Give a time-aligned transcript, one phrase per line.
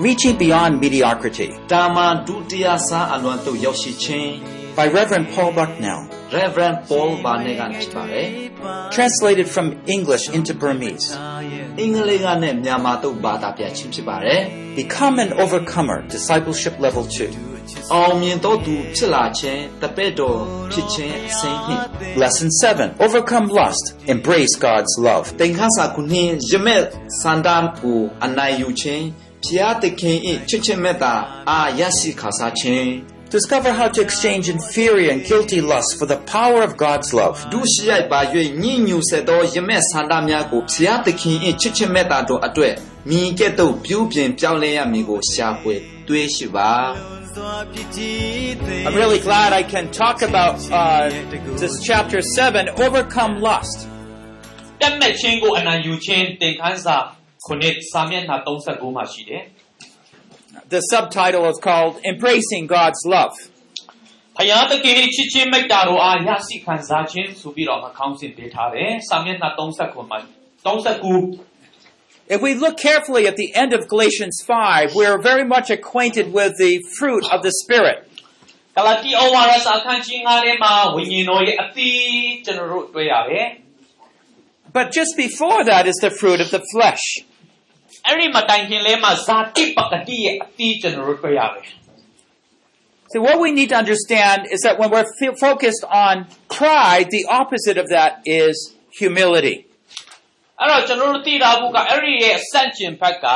[0.00, 4.29] Reaching Beyond Mediocrity တာမန်ဒုတိယစားအလွန်သို့ရောက်ရှိခြင်း
[4.77, 6.01] by Reverend Paul Bucknell,
[6.37, 8.27] Reverend Paul ဘာနဲ့ကဖြစ်ပါတယ်
[8.95, 11.07] translated from English into Burmese.
[11.79, 14.39] အင်္ဂလိပ်ကနဲ့မြန်မာသို့ဘာသာပြန်ခြင်းဖြစ်ပါတယ်
[14.81, 17.93] Become an Overcomer, Discipleship Level 2.
[17.93, 20.39] အောင်မြင်သောသူဖြစ်လာခြင်းတပည့်တော်
[20.71, 21.83] ဖြစ်ခြင်းအစဉ်နှင့်
[22.21, 25.25] Lesson 7 Overcome Lust, Embrace God's Love.
[25.41, 26.83] သင်္ခါစာခုနှင်းယမက်
[27.21, 29.05] စန္ဒမ်ကိုအနိုင်ယူခြင်း
[29.45, 30.17] ဖျားသခင်၏
[30.49, 31.13] ချစ်ခြင်းမေတ္တာ
[31.49, 32.89] အာရရှိခါစားခြင်း
[33.37, 37.37] Discover how to exchange inferior and guilty lust for the power of God's love.
[37.53, 38.21] ဒုရှိရိုက်ပါ၍
[38.63, 42.73] ညဉ့်ညူဆက်သောယမက်စန္ဒများကိုဖျားသခင်၏ချစ်ခြင်းမေတ္တာတို့အတွက်
[43.09, 45.75] မိကဲ့သို့ပြုပြင်ပြောင်းလဲရမည်ကိုရှာဖွေ
[46.07, 46.71] တွေးရှိပါ
[48.85, 51.09] I'm really glad I can talk about uh,
[51.61, 53.77] this chapter 7 Overcome Lust.
[54.81, 56.97] တက်မဲ့ချင်းကိုအနိုင်ယူခြင်းသင်ခန်းစာ
[57.46, 59.42] ခုနှစ်စာမျက်နှာ39မှာရှိတယ်
[60.74, 63.36] The subtitle is called Embracing God's Love.
[63.46, 70.18] ။ဖယားသခင်ရဲ့ချစ်ချင်းမေတ္တာတော်အားရရှိခံစားခြင်းဆိုပြီးတော့မှခေါင်းစဉ်ပေးထားတယ်။စာမျက်နှာ39မှာ
[70.66, 76.52] 39 If we look carefully at the end of Galatians 5, we're very much acquainted with
[76.64, 77.98] the fruit of the Spirit.
[78.76, 81.98] ဂလာတိဩဝါဒစာအခန်းကြီး9ထဲမှာဝိညာဉ်တော်ရဲ့အသီး
[82.44, 83.46] ကျွန်တော်တို့တွေ့ရတယ်
[84.76, 87.29] But just before that is the fruit of the flesh. ။
[88.06, 91.66] အဲ့ဒီမတိုင်ခင်လဲမှာဇာတိပကတိရဲ့အသီးကျွန်တော်တို့တွေ့ရတယ်
[93.12, 96.14] So what we need to understand is that when we're f- focused on
[96.58, 98.12] pride, the opposite of that
[98.42, 98.54] is
[99.00, 99.56] humility.
[100.58, 103.26] ။အဲ့တော့ကျွန်တော်တို့သိတာဘူးကအဲ့ဒီရဲ့အဆန့်ကျင်ဘက်က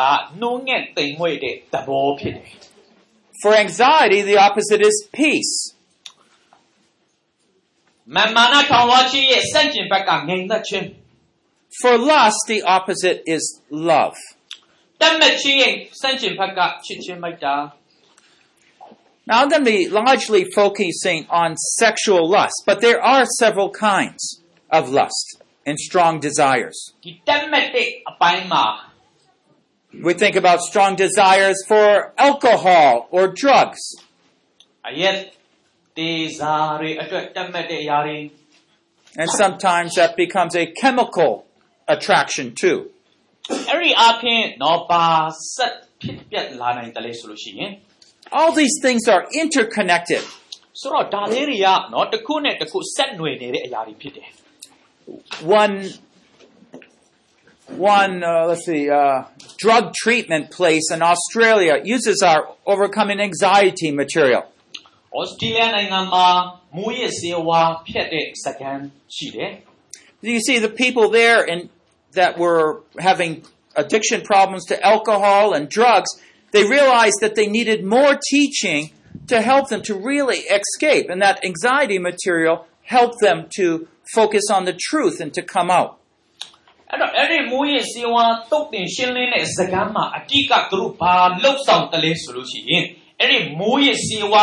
[0.41, 2.49] နှုံးငက်တိမ်မွေ့တဲ့သဘောဖြစ်တယ်
[3.43, 5.55] For anxiety, the opposite is peace.
[8.11, 10.87] ။မာမာနထောင်ဝါခြင်းရဲ့အဆန့်ကျင်ဘက်ကငြိမ်သက်ခြင်း
[11.81, 13.43] For lust, the opposite is
[13.91, 14.19] love.
[19.28, 24.44] Now I'm going to be largely focusing on sexual lust, but there are several kinds
[24.70, 26.94] of lust and strong desires.
[30.04, 33.80] We think about strong desires for alcohol or drugs.
[39.18, 41.46] And sometimes that becomes a chemical
[41.88, 42.92] attraction too
[43.69, 45.05] အဲ့ဒီအပြင်တော့ပါ
[45.55, 47.71] ဆက်ဖြစ်ပြက်လာနိုင်တယ်လေဆိုလို့ရှိရင်
[48.39, 50.23] All these things are interconnected.
[50.81, 54.29] ဆိုတော့ဒါလေးတွေကနော်တစ်ခုနဲ့တစ်ခုဆက်နွယ်နေတဲ့အရာတွေဖြစ်တယ်
[55.63, 55.77] One,
[57.97, 59.25] one, uh, let's see, uh,
[59.65, 62.41] drug treatment place in Australia uses our
[62.73, 64.43] overcoming anxiety material.
[65.19, 66.27] ဩစတြေးလျနိုင်ငံမှာ
[66.77, 68.79] မူရစ်စေဝါဖြတ်တဲ့စကန်
[69.17, 69.51] ရှိတယ်
[70.23, 71.61] You see, the people there in,
[72.15, 73.45] that were having
[73.77, 76.11] addiction problems to alcohol and drugs,
[76.53, 78.91] they realized that they needed more teaching
[79.29, 81.09] to help them to really escape.
[81.09, 85.97] And that anxiety material helped them to focus on the truth and to come out.
[86.93, 92.85] အဲ့တော့အဲ့ဒီမူရစ်စေဝါတုတ်တင်ရှင်းလင်းတဲ့စကန်မှာအတိကသူတို့ဘာလှုပ်ဆောင်တယ်လဲဆိုလို့ရှိရင်
[93.21, 94.43] အဲ့ဒီမူရစ်စေဝါ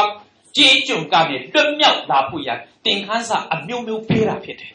[0.58, 2.50] ကြေးကြုံကနေလွတ်မြောက်လာဖို့ရ
[2.86, 4.72] သင်ခန်းစာအမျိုးမျိုးပေးတာဖြစ်တယ်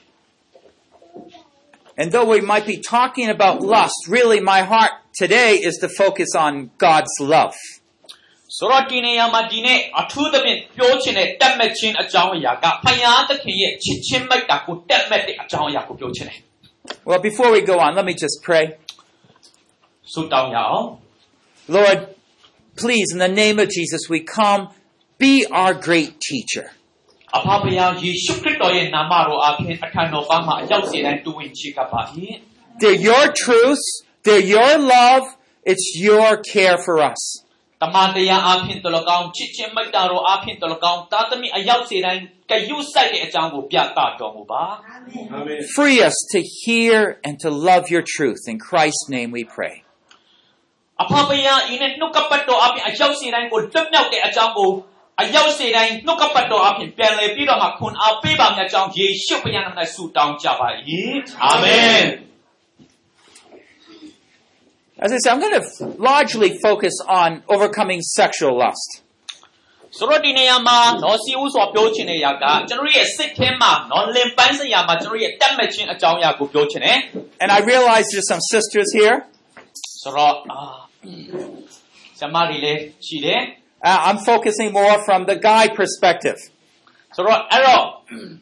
[2.01, 6.31] And though we might be talking about lust, really my heart today is to focus
[6.35, 7.57] on God's love.
[8.59, 16.39] ဆိုတော့ဒီနေရာမှာဒီနေ့အထူးသဖြင့်ပြောချင်တဲ့တက်မဲ့ခြင်းအကြောင်းအရာကဖယားသခင်ရဲ့ချစ်ချင်းမိုက်တာကိုတက်မဲ့တဲ့အကြောင်းအရာကိုပြောချင်တယ်
[17.09, 18.65] Well, before we go on, let me just pray.
[20.13, 20.85] ဆုတောင်းရအောင်
[21.77, 21.99] Lord,
[22.83, 24.63] please, in the name of Jesus, we come.
[25.25, 26.67] Be our great teacher.
[27.37, 32.01] အဖဖယားယေရှုခရစ်တော်ရဲ့နာမတော်အပြင်အခမ်းတော်ပါမှာအရောက်စေတိုင်းတူဝင်ချီကပါ၏
[32.81, 33.87] They're your truths.
[34.25, 35.25] They're your love.
[35.71, 37.23] It's your care for us.
[37.83, 44.65] တမန်တရားအပြင်တလကောင်ချစ်ချင်းမိုက်တာတော်အပြင်တလကောင်တာသမီအရောက်စေတိုင်းကယူဆိုင်တဲ့အကြောင်းကိုပြသတော်မူပါ
[45.77, 48.43] Free us to hear and to love your truth.
[48.53, 49.75] In Christ's name we pray.
[51.03, 54.71] အဖဖယားဤနဲ့နှုတ်ကပတ်တော်အပြင်အရောက်စေတိုင်းကိုလွတ်မြောက်တဲ့အကြောင်းကို
[55.21, 60.69] အရောက်စေတိုင်းနှုတ်ကပတ်တော်အပြင်ပြန်လည်ပြီးတော့မှခွန်အားပေးပါမယ့်အကြောင်းယေရှုဖခင်နာမ၌ဆုတောင်းကြပါ၏
[61.43, 62.05] အာမင်
[65.05, 65.67] As I said, I'm going to
[66.11, 68.91] largely focus on overcoming sexual lust.
[69.99, 76.99] ဆိုတော့ဒီနေရာမှာနော်စီဦးစွာပြောချင်တဲ့အရာကကျွန်တော်တို့ရဲ့စိတ်ထဲမှာနော်လင်ပန်းစရာမှာကျွန်တော်တို့ရဲ့တက်မဲ့ခြင်းအကြောင်းအရာကိုပြောချင်တယ်
[77.43, 79.17] And I realize there's some sisters here.
[80.03, 80.61] ဆိုတော့အာ
[82.19, 83.41] ဆရာမတွေလည်းရှိတယ်
[83.85, 86.39] Uh, I'm focusing more from the guy perspective.
[87.17, 87.83] ဆိုတော့အဲ့တော့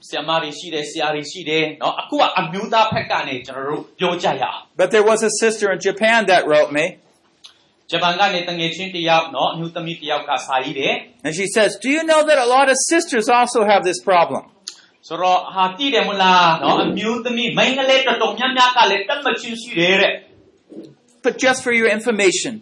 [0.09, 6.85] ဆရာမတွေရှိတယ်ဆရာတွေရှိတယ်နော်အခုကအမျိုးသားဘက်ကနေကျွန်တော်တို့ပြောကြရအောင် But there was a sister in Japan that wrote me.
[7.91, 10.93] ဂျပန်ကနေတငယ်ချင်းတစ်ယောက်နော်အမျိုးသမီးတစ်ယောက်ကစာရေးတယ်
[11.27, 14.43] And she says, Do you know that a lot of sisters also have this problem?
[15.09, 20.15] ဆိုတော့ဟာတည်တယ်မလားနော်အမျိုးသမီးမိန်းကလေးတော်တော်များများကလည်းတက်မချင်းရှိတယ်တဲ့
[21.27, 22.53] But just for your information,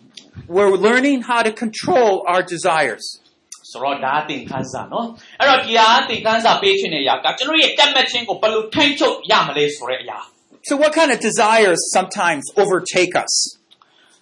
[0.54, 3.04] we're learning how to control our desires.
[3.72, 5.06] ဆိုတော့ဒါသင်ခန်းစာနော်
[5.40, 10.18] အဲ့တော့ဒီဟာသင်ခန်းစာပေးခြင်းတဲ့အရာကကျွန်တော်ရဲ့တက်မချင်းကိုဘယ်လိုထိန်းချုပ်ရမလဲဆိုတဲ့အရာ
[10.68, 13.34] So, what kind of desires sometimes overtake us?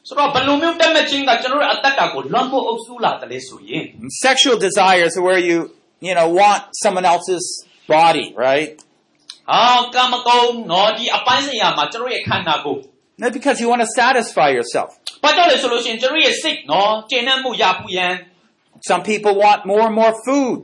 [0.08, 3.84] ဆိုတော့ဘယ်လိုမျိုးတက်မချင်းကကျွန်တော်ရဲ့အသက်တာကိုလွန်ဖို့အုပ်စုလာတယ်လေဆိုရင်
[4.26, 5.58] Sexual desires are where you,
[6.06, 7.46] you know, want someone else's
[7.94, 8.70] body, right?
[9.50, 9.64] ဟာ
[9.94, 10.42] ကာမကုံ
[10.72, 12.80] နော်ဒီအပိုင်းဆိုင်ရာမှာကျွန်တော်ရဲ့ခန္ဓာကိုယ်
[13.22, 14.90] Not because you want to satisfy yourself.
[15.24, 18.14] ဘာကြောင့်လဲဆိုလို့ရှိရင်ကျွန်တော်ရဲ့စိတ်နော်ကျဉ်းနှံ့မှုရပူရန်
[18.90, 20.60] Some people want more and more food.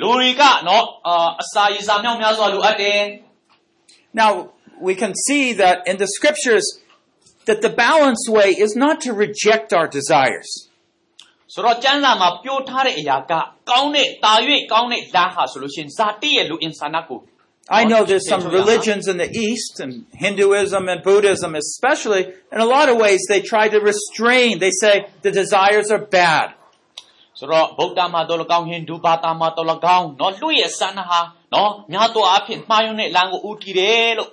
[0.00, 3.00] လူတွေကနော်အာအစာရေစာမြောက်များစွာလိုအပ်တယ်
[4.22, 4.30] Now,
[4.86, 6.66] we can see that in the scriptures
[7.48, 10.48] that the balanced way is not to reject our desires.
[11.54, 13.32] ဆိုတော့ကျမ်းစာမှာပြောထားတဲ့အရာက
[13.70, 14.32] ကောင်းတဲ့တာ၍
[14.72, 17.20] ကောင်းတဲ့လမ်းဟာဆိုလို့ရှိရင်ဇာတိရဲ့လူအင်ဆာနကို
[17.68, 22.22] I know there's some religions in the East, and Hinduism and Buddhism especially,
[22.52, 24.58] in a lot of ways they try to restrain.
[24.58, 26.48] They say the desires are bad.
[27.38, 31.20] ဆိုတော့ဗုဒ္ဓမှာတော့၎င်းဟိန္ဒူဘာသာမှာတော့၎င်းနော်လူရဲ့ဆန္ဒဟာ
[31.54, 34.30] နော်များသောအားဖြင့်မှားယွင်းတဲ့လမ်းကိုဦးတည်တယ်လို့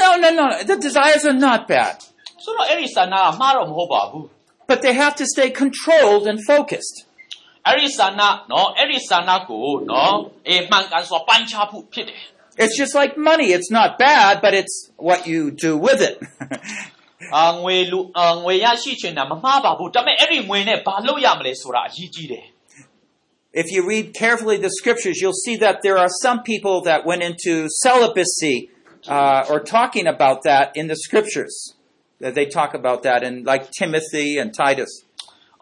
[0.00, 0.44] No, no, no.
[0.70, 1.96] The desires are not bad.
[2.44, 4.24] ဆိုတော့အဲ့ဒီဆန္ဒကမှားတော့မဟုတ်ပါဘူး
[4.70, 6.96] But they have to stay controlled and focused.
[7.66, 8.22] အဲ့ဒီဆန္ဒ
[8.52, 10.14] နော်အဲ့ဒီဆန္ဒကိုနော်
[10.48, 12.22] အေးမှန်ကန်စွာပိုင်းခြားဖို့ဖြစ်တယ်
[12.62, 13.48] It's just like money.
[13.56, 16.16] It's not bad, but it's what you do with it.
[17.36, 22.46] အာငွေလူအာငွေရရှိချင်တာမမှားပါဘူးဒါပေမဲ့အဲ့ဒီငွေနဲ့ဘာလုပ်ရမလဲဆိုတာအရေးကြီးတယ်
[23.52, 27.22] if you read carefully the scriptures, you'll see that there are some people that went
[27.22, 28.70] into celibacy
[29.06, 31.74] uh, or talking about that in the scriptures.
[32.20, 34.92] That they talk about that in like Timothy and Titus.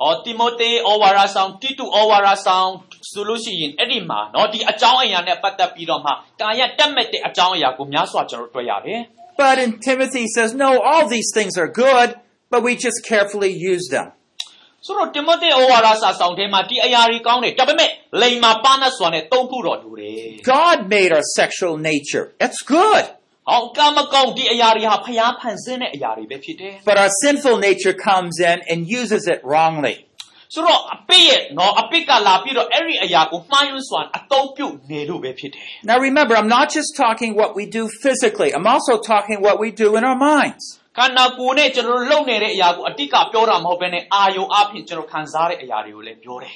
[0.01, 2.69] ။အော်တိမိုသေဩဝါဒဆောင်တိတုဩဝါဒဆောင်
[3.11, 9.01] ဆိုလို့ရှိရင်အဲ့ဒီမှာနော်ဒီအကြောင်းအရာနဲ့ပတ်သက်ပြီးတော့မှကာယတက်မဲ့တဲ့အကြောင်းအရာကိုများစွာကျွန်တော်တွေ့ရတယ်
[9.43, 12.09] But in Timothy he says, no, all these things are good,
[12.53, 14.07] but we just carefully use them.
[14.12, 17.91] ။ဆိုတော့တိမိုသေဩဝါဒစာဆောင်ထဲမှာဒီအရာတွေကောင်းတယ်ဒါပေမဲ့
[18.21, 22.27] လိန်မာပါနတ်စွာနဲ့သုံးဖို့တော့လိုတယ် God made our sexual nature.
[22.45, 23.05] It's good.
[23.29, 30.14] ။ဟောကာမကုံဒီအရာတွေဟာဖျားဖန်ဆင်းတဲ့အရာတွေပဲဖြစ်တယ် But our sinful nature comes in and uses it wrongly. ။
[30.55, 38.51] ဆိုတော့အပိရဲ့နော်အပိကလာပြီးတော့အဲ့ဒီအရာကိုမှားယွင်းစွာအသုံးပြုနေလို့ပဲဖြစ်တယ်။ Now remember, I'm not just talking what we do physically.
[38.57, 40.65] I'm also talking what we do in our minds.
[40.99, 46.55] ခန္ဓာကိုယ်နဲ့ကျွန်တော်တို့လုပ်နေတဲ့အရာကိုအတိတ်ကပြောတာမဟုတ်ဘဲနဲ့အာယုံအဖြစ်ကျွန်တော်ခံစားတဲ့အရာတွေကိုလည်းပြောတယ်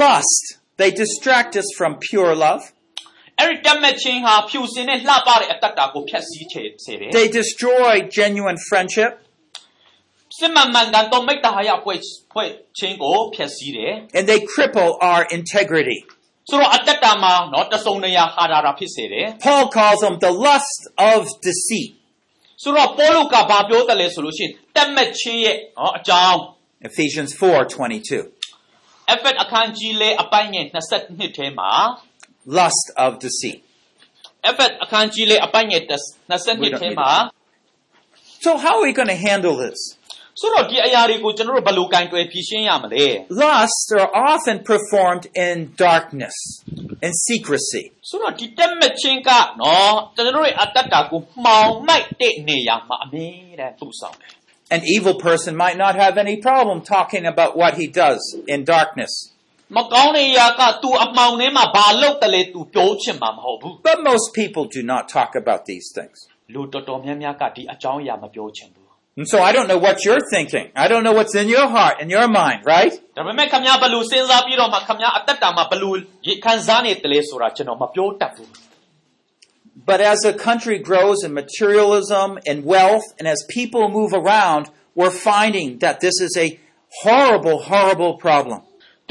[0.00, 0.44] Lust,
[0.80, 2.62] they distract us from pure love.
[3.02, 9.26] ။အဲ့ဒီတက်မဲ့ချင်းဟာဖြူစင်တဲ့လှပတဲ့အတ္တတာကိုဖျက်ဆီးချေစေတယ် They destroy genuine friendship. ။
[14.14, 16.04] and they cripple our integrity.
[16.46, 20.80] ။ဆိုတော့အတ္တတာမှာနော်တစုံတရာဟာတာတာဖြစ်စေတယ် Paul calls them the lust
[21.12, 21.90] of deceit.
[22.26, 26.38] ။ဆိုတော့ပေါလုကဘာပြောတယ်လဲဆိုလို့ရှိရင်တက်မဲ့ချင်းရဲ့နော်အကြောင်း
[26.88, 28.10] Ephesians 4:22.
[29.12, 30.66] အဖက်အခန်းကြီးလေးအပိုင်းငယ်
[31.00, 31.70] 22ထဲမှာ
[32.58, 33.58] Lust of deceit.
[34.48, 35.82] အဖက်အခန်းကြီးလေးအပိုင်းငယ်
[36.30, 37.10] 22ထဲမှာ
[38.44, 39.80] So how are we going to handle this?
[40.40, 43.06] ဆိုတော့ဒီအရာတွေကိုကျွန်တော်တို့ဘယ်လိုကင်တွယ်ဖြေရှင်းရမလဲ
[43.42, 45.54] Lusts are often performed in
[45.86, 46.36] darkness,
[47.06, 47.84] in secrecy.
[48.08, 49.30] ဆိုတော့ဒီတက်မဲ့ချင်းက
[49.62, 53.28] နော်ကျွန်တော်တို့ရဲ့အတ္တတာကိုမှောင်မိုက်တဲ့နေရာမှာအမြဲ
[53.60, 54.30] တမ်းသူ့ဆောင်တယ်
[54.76, 58.20] An evil person might not have any problem talking about what he does
[58.52, 59.12] in darkness.
[59.76, 66.16] မကောင်းတဲ့အရာက तू အမှောင်ထဲမှာဘာလုပ်တယ်လဲ तू ပြောချင်မှာမဟုတ်ဘူး But most people do not talk about these things.
[66.54, 68.79] လူတော်တော်များများကဒီအကြောင်းအရာမပြောချင်ဘူး
[69.18, 70.66] And so I don't know what you're thinking.
[70.76, 72.92] I don't know what's in your heart, in your mind, right?
[73.16, 75.90] ဒါပေမဲ့ခမည်းဘယ်လူစဉ်းစားပြီးတော့မှခမည်းအတ္တတာမှာဘယ်လူ
[76.26, 78.50] ရေခံစားနေတယ်လဲဆိုတာကျွန်တော်မပြောတတ်ဘူး
[79.90, 84.64] But as a country grows in materialism and wealth, and as people move around,
[84.98, 86.48] we're finding that this is a
[87.02, 88.60] horrible, horrible problem.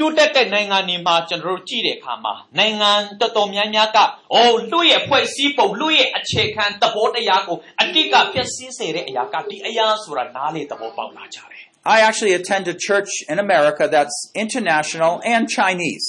[0.04, 2.90] ူတက်တဲ့နိုင်ငံတွေမှာကျွန်တော်တို့ကြည့်တဲ့အခါမှာနိုင်ငံ
[3.20, 3.98] တော်တော်များများက
[4.34, 11.62] အိုးလူရဲ့ဖွဲ့စည်းပုံလူရဲ့အခြေခံသဘောတရားကိုအတိတ်ကဖျက်ဆီးစေတဲ့အရာကဒီအရာဆိုတာနားလေသဘောပေါက်လာကြတယ်
[11.96, 16.06] I actually attend a church in America that's international and Chinese.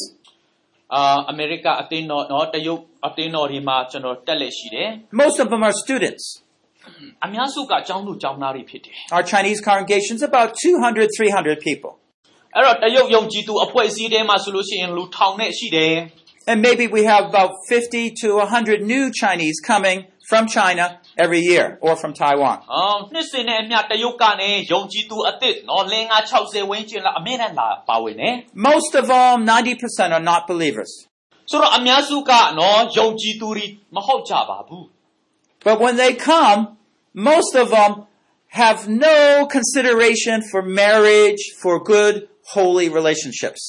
[0.96, 4.90] အာအမေရိကအတင်းတော်နော်တရုတ်အတင်းတော်တွေမှာကျွန်တော်တက်လက်ရှိတယ်
[5.24, 6.24] Most of them are students.
[7.26, 11.92] အများစုကအကြောင်းသူအကြောင်းသားတွေဖြစ်တယ် Our Chinese congregation is about 200, 300 people.
[12.56, 15.96] အဲ့တော့တရုတ်ယုံကြည်သူအဖွဲ့အစည်းထဲမှာဆိုလို့ရှိရင်လူထောင်နဲ့ရှိတယ်
[16.52, 21.78] And maybe we have about 50 to 100 new Chinese coming from China every year
[21.82, 22.58] or from Taiwan.
[22.74, 28.34] အော်နှစ်စဉ်နဲ့အမျှတရုတ်ကနေယုံကြည်သူအသစ်နော်လင်္ကာ60ဝန်းကျင်လောက်အမြဲတမ်းလာပါဝင်တယ်
[28.70, 30.92] Most of them, 90% are not believers.
[31.52, 34.86] ဆိုတော့အများစုကနော်ယုံကြည်သူတွေမဟုတ်ကြပါဘူး
[35.68, 36.60] But when they come,
[37.32, 37.92] most of them
[38.62, 39.18] have no
[39.56, 42.16] consideration for marriage, for good,
[42.54, 43.62] holy relationships.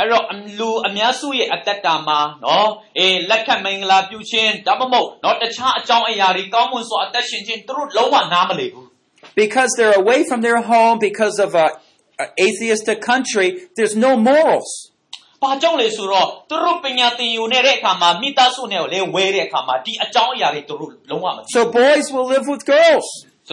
[0.00, 8.86] အဲ့တော့အလူအများစုရဲ့အသက်တာမှာနော်အေးလက်ခတ်မင်္ဂလာပြုခြင်းဒါမှမဟုတ်နော်တခြားအကြောင်းအရာတွေကောင်းမွန်စွာအသက်ရှင်ခြင်းသူတို့လုံးဝနားမလည်ဘူး
[9.42, 11.66] Because they're away from their home, because of a,
[12.24, 14.70] a atheistic country, there's no morals.
[15.38, 23.31] ။ဘာကြောင့်လဲဆိုတော့သူတို့ပညာသင်ယူနေတဲ့အခါမှာမိသားစုနဲ့ကိုလည်းဝဲတဲ့အခါမှာဒီအကြောင်းအရာတွေသူတို့လုံးဝမသိဘူး So boys will live with girls. ။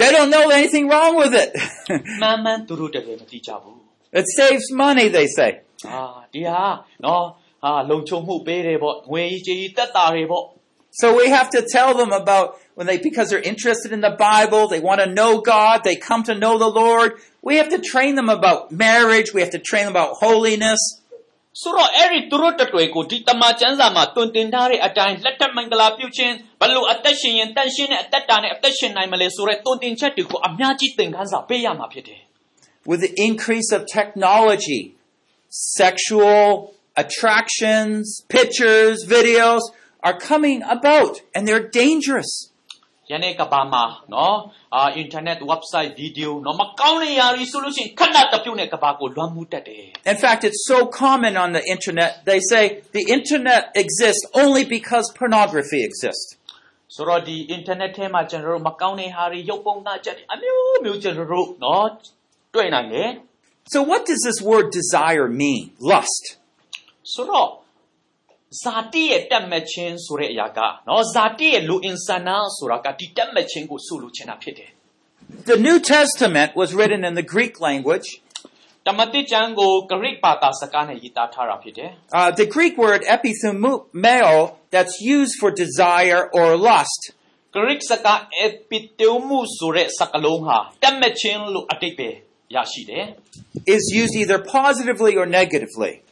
[0.00, 1.50] They don't know anything wrong with it.
[2.22, 3.76] မှန်မှန်သူတို့တကယ်မသိကြဘူး
[4.20, 5.50] it saves money, they say.
[5.74, 6.64] ။အာဒီဟာ
[7.04, 7.24] နော်
[7.62, 10.44] ဟာလုံခြုံမှုပေးတယ်ပေါ့ငွေကြီးကြီးတက်တာတွေပေါ့
[11.00, 12.46] So we have to tell them about
[12.76, 16.22] when they, because they're interested in the Bible, they want to know God, they come
[16.30, 17.10] to know the Lord.
[17.42, 19.28] We have to train them about marriage.
[19.34, 20.80] We have to train them about holiness.
[21.62, 32.20] ဆိုတော့အဲ့ဒီသူတို့တတွေကိုဒီတမန်ကျမ်းစာမှာတွင်တင်ထားတဲ့အတိုင်းလက်ထက်မင်္ဂလာပြုခြင်းဘလို့အသက်ရှင်ရင်တန်ရှင်းတဲ့အသက်တာနဲ့အသက်ရှင်နိုင်မလဲဆိုတဲ့တွင်တင်ချက်တွေကိုအများကြီးသင်ခန်းစာပေးရမှာဖြစ်တယ်
[32.90, 34.82] With the increase of technology,
[35.82, 36.44] sexual
[37.02, 38.02] attractions,
[38.36, 39.62] pictures, videos
[40.06, 42.30] are coming about and they're dangerous.
[43.06, 44.36] ။ယနေ့ကဘာမှာနော်
[44.76, 52.10] အာ internet website video နော်မကောင်းတဲ့ຢာတွေဆိုလို့ရှိရင်ခဏတစ်ပြုတ်နဲ့ကဘာကိုလွှမ်းမိုးတတ်တယ် In fact, it's so common on the internet.
[52.30, 52.62] They say
[52.98, 56.28] the internet exists only because pornography exists.
[56.36, 61.88] ။ဆိုတော့ဒီ internet ထဲမှာကျွန်တော်တို့မကောင်းတဲ့ဟာတွေရုပ်ပုံသားချက်တွေအမျိုးမျိုးကျွန်တော်တို့နော်
[62.54, 63.10] တွေ့နိုင်တယ်
[63.74, 65.62] So what does this word desire mean?
[65.90, 66.24] Lust.
[66.72, 67.48] ။ဆိုတော့
[68.62, 70.58] ဇာတိရဲ့တက်မဲ့ခြင်းဆိုတဲ့အရာက
[70.88, 74.70] နော်ဇာတိရဲ့လူအင်ဆန္ဒဆိုတာကဒီတက်မဲ့ခြင်းကိုဆုလို့ချင်တာဖြစ်တယ်
[75.50, 78.08] The New Testament was written in the Greek language.
[78.46, 84.34] ။တမတိကျမ်းကိုဂရိဘာသာစကားနဲ့ရေးသားထားတာဖြစ်တယ် Uh, the Greek word epithumeo
[84.74, 92.08] that's used for desire or lust ။ဂရိစကား epiteumu ဆိုတဲ့စကားလုံးဟာတက်မဲ့ခြင်းလို့အတိတ်ပဲ
[92.54, 93.04] ရရှိတယ်
[93.76, 96.06] is used either positively or negatively. ။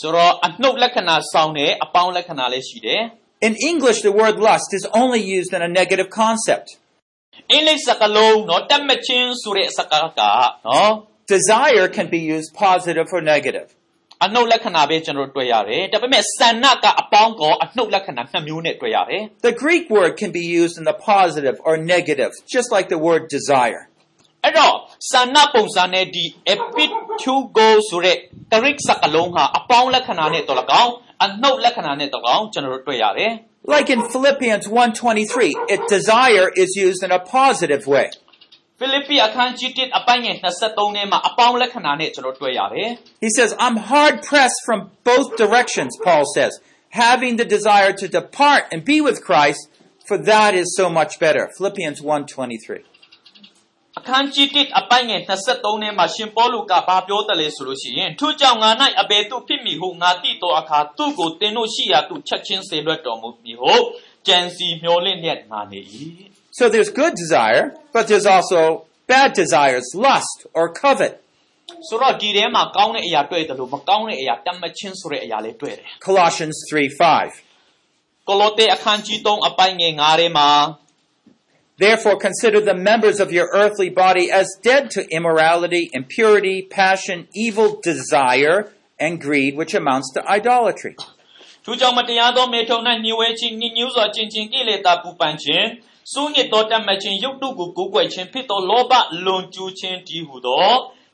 [0.00, 3.02] ဆိုတော့အနှုတ်လက္ခဏာဆောင်တဲ့အပေါင်းလက္ခဏာလည်းရှိတယ်
[3.48, 6.68] In English, the word lust is only used in a negative concept.
[6.76, 10.20] ။အင်္ဂလိပ်စကားလုံးနော်တက်မဲ့ခြင်းဆိုတဲ့စကားက
[10.66, 10.90] နော်
[11.34, 13.68] Desire can be used positive or negative.
[14.24, 23.00] အနှုတ်လက္ခဏာပဲကျွန်တော်တို့တွေ့ရတယ်။ဒါပေမဲ့ဆန္ဒကအပေါင်းကောအနှုတ်လက္ခဏာနှစ်မျိုးနဲ့တွေ့ရတယ် The Greek word can be used in the positive or negative, just like the
[23.06, 23.82] word desire.
[24.12, 24.74] ။အဲ့တော့
[25.10, 28.16] ဆန္ဒပုံစံနဲ့ဒီ epitugo ဆိုတဲ့
[28.52, 30.92] ဂရိစကားလုံးဟာအပေါင်းလက္ခဏာနဲ့တော့လကောင်း
[31.24, 33.32] အနှုတ်လက္ခဏာနဲ့တော့လကောင်းကျွန်တော်တို့တွေ့ရတယ်။
[33.74, 38.08] Like in Philippians 1.23, it desire is used in a positive way.
[38.78, 42.90] ဖိလိပ္ပိအခန်းကြီး1အပိုင်းငယ်23ထဲမှာအပေါင်းလက္ခဏာနဲ့ကျွန်တော်တွေ့ရတယ်။
[43.24, 44.80] He says, I'm hard pressed from
[45.10, 46.52] both directions, Paul says,
[47.04, 49.62] having the desire to depart and be with Christ,
[50.08, 51.44] for that is so much better.
[51.56, 52.82] Philippians 1.23.
[53.97, 58.69] အခန်းကြီး1အပိုင်းငယ်23ထဲမှာရှင်ပေါလုကဘာပြောတယ်လဲဆိုလို့ရှိရင်ထို့ကြောင့်ငါ၌
[59.01, 63.73] အဘယ်သို့ဖြစ်မည်ဟုငါသိတော်အခါသူ့ကိုတင်တို့ရှိရာသို့ချက်ချင်းစေလွတ်တော်မူမည်ဟု
[64.27, 65.81] ကြံစီမျှော်လင့်လျက်ငါနေ၏
[66.59, 67.63] So there's good desire,
[67.95, 68.61] but there's also
[69.13, 71.13] bad desires, lust or covet.
[71.87, 78.27] ဆိုတော့ဒီထဲမှာကောင်းတဲ့အရာတွေ့တယ်လို့မကောင်းတဲ့အရာတတ်မှတ်ခြင်းဆိုတဲ့အရာလေးတွေ့တယ် Colossians 3.5.
[78.27, 80.49] ကိုလိုသဲအခန်းကြီး3အပိုင်းငယ်9ထဲမှာ
[81.78, 87.80] Therefore consider the members of your earthly body as dead to immorality, impurity, passion, evil
[87.82, 88.68] desire,
[89.00, 90.96] and greed, which amounts to idolatry.
[91.64, 95.66] သူကြောင့်မတရားသောမေထုံ၌ညှိဝဲခြင်းညှဉ်းညူးစွာကျင့်ခြင်းကိလေသာပူပန်ခြင်း
[96.12, 98.92] စိုးညစ်သောတတ်မှတ်ခြင်းရုပ်တုကိုကိုးကွယ်ခြင်းဖြစ်သောလောဘ
[99.24, 100.70] လွန်ကျူးခြင်းတည်းဟုသော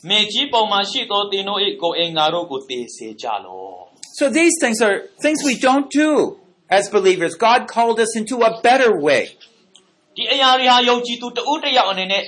[0.09, 3.79] မေကြီးပေါ်မှာရှိသောသင်တို့၏ကိုယ်အင်္ဂါတို့ကိုသိစေကြလော့
[4.19, 6.11] So these things are things we don't do
[6.79, 7.33] as believers.
[7.49, 9.23] God called us into a better way.
[10.17, 12.23] ဒီအရာတွေဟာယုံကြည်သူတဦးတစ်ယောက်အနေနဲ့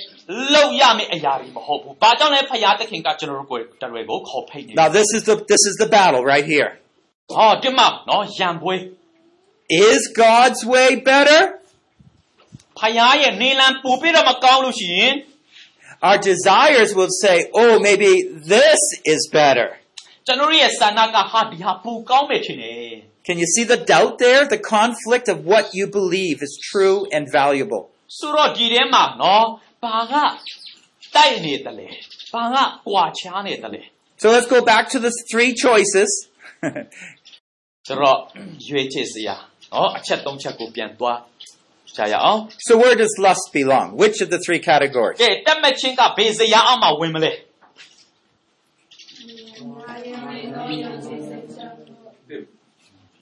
[0.53, 6.69] လောက်ရမယ့်အရာတွေမဟုတ်ဘူး။ဘာကြောင့်လဲဖခင်သခင်ကကျွန်တော်တို့ကိုတရွယ်ကိုခေါ်ဖိတ်နေတယ် Now this is the this is the battle right here.
[7.03, 8.75] ။ဟောဒီမှာနော်ရံပွဲ
[9.89, 11.41] Is God's way better?
[12.79, 15.13] ဖယားရဲ့နေလံပူပြီးတော့မကောင်းလို့ရှိရင်
[16.03, 19.77] our desires will say, oh, maybe this is better.
[20.27, 22.93] ကျွန်တော်ရဲ့ဆန္ဒကဟာဒီဟာပူကောင်းမယ်ထင်တယ်
[23.27, 24.43] Can you see the doubt there?
[24.55, 27.83] The conflict of what you believe is true and valuable.
[28.17, 29.45] ဆိုတော့ဒီထဲမှာနော်
[29.83, 30.13] ဘာက
[31.15, 31.87] တိုက်နေတယ်လဲ
[32.33, 33.81] ဘာကကွာခြားနေတယ်လဲ
[34.21, 36.09] So let's go back to the three choices.
[37.87, 38.17] ဆိုတော့
[38.69, 39.35] ရွေးချယ်စရာ
[39.73, 41.19] နော်အချက်သုံးချက်ကိုပြန်သွား
[41.97, 43.87] ကြရအောင် so where does lust belong?
[44.01, 45.17] Which of the three categories?
[45.23, 47.31] ကဲတက်မဲ့ချင်းကဘေးစရာအောင်မှဝင်မလဲ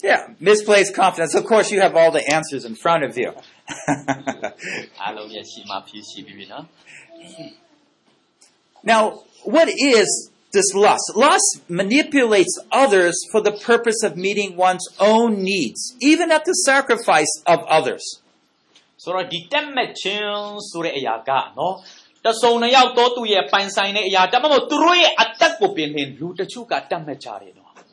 [0.04, 1.36] Yeah, misplaced confidence.
[1.36, 3.30] Of course, you have all the answers in front of you.
[5.02, 6.66] အားလုံးရဲ့ရှိမှဖြည့်ရှိပြီပြီနော်
[8.84, 11.12] now, what is this lust?
[11.16, 17.34] Lust manipulates others for the purpose of meeting one's own needs, even at the sacrifice
[17.46, 18.04] of others.
[19.04, 20.34] ဆိုတော့ဒီတက်မဲ့ချင်း
[20.70, 21.76] ဆိုတဲ့အရာကနော်
[22.26, 27.63] တစုံတစ်ယောက်တော့သူ့ရဲ့ပိုင်ဆိုင်တဲ့အရာဒါမှမဟုတ်သူတို့ရဲ့အသက်ကိုပြင်နေလူတချို့ကတက်မဲ့ကြတယ်နော်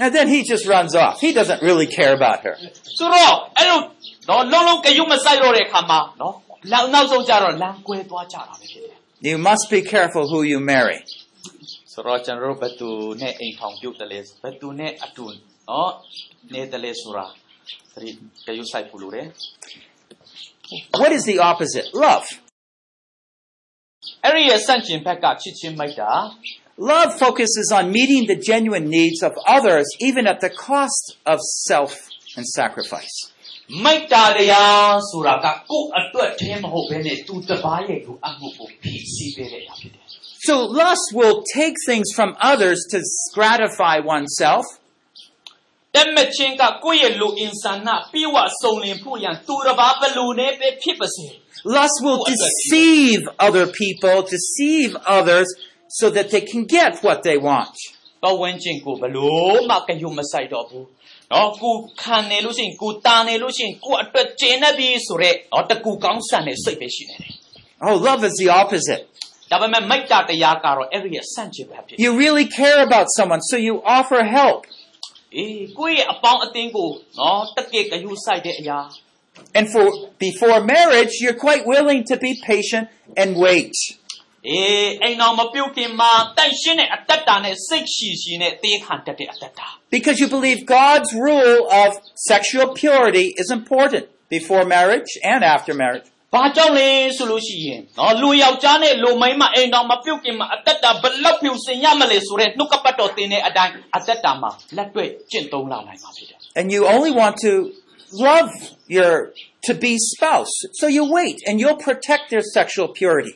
[0.00, 1.14] And then he just runs off.
[1.20, 2.54] He doesn't really care about her.
[2.98, 3.78] ဆိုတော့အဲ့လို
[4.28, 6.34] နော်လုံးလုံးကယုံမဆိုင်တော့တဲ့အခါမှာနော်
[6.72, 8.96] လောက်နောက်ဆုံးကြတော့လမ်းကွဲသွားကြတာပဲဖြစ်တယ်
[9.28, 10.98] You must be careful who you marry.
[11.92, 12.90] ဆိုတော့ကျွန်တော်တို့ဘယ်သူ
[13.20, 15.24] နဲ့အိမ်ထောင်ပြုတ်တယ်လဲဘယ်သူနဲ့အတူ
[15.68, 15.92] နော်
[16.52, 17.26] နေတယ်လဲဆိုတာ
[17.92, 18.10] သတိ
[18.46, 19.26] ကယုဆိုင်ဖို့လိုတယ်
[21.00, 21.86] What is the opposite?
[22.04, 22.26] Love.
[24.24, 26.10] အဲ့ဒီရဲ့ဆန့်ကျင်ဘက်ကချစ်ချင်းမိုက်တာ
[26.78, 31.92] Love focuses on meeting the genuine needs of others, even at the cost of self
[32.36, 33.16] and sacrifice.
[33.84, 40.04] မိုက်တာတရားဆိုတာကကိုယ့်အတွက်တည်းမဟုတ်ဘဲနဲ့သူတစ်ပါးရဲ့လိုအပ်မှုကိုဖြည့်ဆည်းပေးတဲ့အရာဖြစ်တယ်
[40.48, 42.98] So lust will take things from others to
[43.36, 44.64] gratify oneself,
[45.94, 51.26] တက်မချင်းကကိုယ့်ရဲ့လူအင်ဆန္ဒပြေဝစုံလင်ဖို့ရန်သူတစ်ပါးဘလူနဲ့ပဲဖြစ်ပါစေ
[51.76, 55.48] lust will deceive other people, deceive others
[55.98, 57.76] so that they can get what they want.
[58.22, 60.86] ပတ်ဝန်းကျင်ကိုဘလို့မှကယုံမဆိုင်တော့ဘူး
[61.32, 67.32] နော်ကိုခံနေလို့ရှိရင်ကိုတာနေလို့ရှိရင်ကိုအတွက်ကျင်းနေပြီဆိုတော့နော်တကူကောင်းဆန်တဲ့စိတ်ပဲရှိနေတယ်
[67.86, 69.02] Oh, love is the opposite.
[69.50, 74.60] ဒါပေမဲ့မိုက်တာတရားကတော့အဲ့ဒီရဲ့ဆန့်ကျင်ဘက်ဖြစ်တယ် You really care about someone, so you offer help.
[75.36, 78.78] အေးကိုယ့်ရဲ့အပေါင်းအသင်းကိုနော်တကယ်ကယူဆိုင်တဲ့အရာ
[79.58, 79.84] And for
[80.26, 82.84] before marriage, you're quite willing to be patient
[83.20, 83.74] and wait.
[84.48, 91.88] အေးအိမ်တော်မပြုတ်ခင်မှာတန့်ရှင်းတဲ့အတ္တတာနဲ့စိတ်ရှိရှိနဲ့တေးခံတတ်တဲ့အတ္တတာ Because you believe God's rule of
[92.32, 94.04] sexual purity is important
[94.36, 96.08] before marriage and after marriage.
[96.34, 107.52] ဘာကြောင့်လဲဆိုလို့ရှိရင်နော်လူယောက်ျားနဲ့လူမိန်းမအိမ်တော်မပြုတ်ခင်မှာအတ္တတာဘလောက်ဖြူစင်ရမလဲဆိုတဲ့နှုတ်ကပတ်တော်တင်တဲ့အတိုင်းအတ္တတာမှာလက်တွေ့ကျင့်သုံးလာနိုင်မှာဖြစ်တယ် And you only want to
[108.28, 108.50] love
[108.96, 109.12] your
[109.66, 110.54] to be spouse.
[110.80, 113.34] So you wait and you'll protect their sexual purity.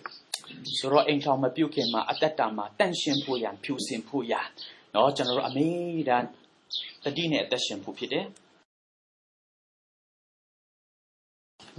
[0.79, 4.47] ဆိုတော့အိမ်တော်မပြုတ်ခင်မှာအတ္တတာမှာတန့်ရှင်းဖို့ရန်ဖြူစင်ဖို့ရန်
[4.93, 5.67] နော်ကျွန်တော်တို့အမေ
[6.07, 6.23] တန်
[7.03, 8.25] တတိနဲ့အသက်ရှင်ဖို့ဖြစ်တယ်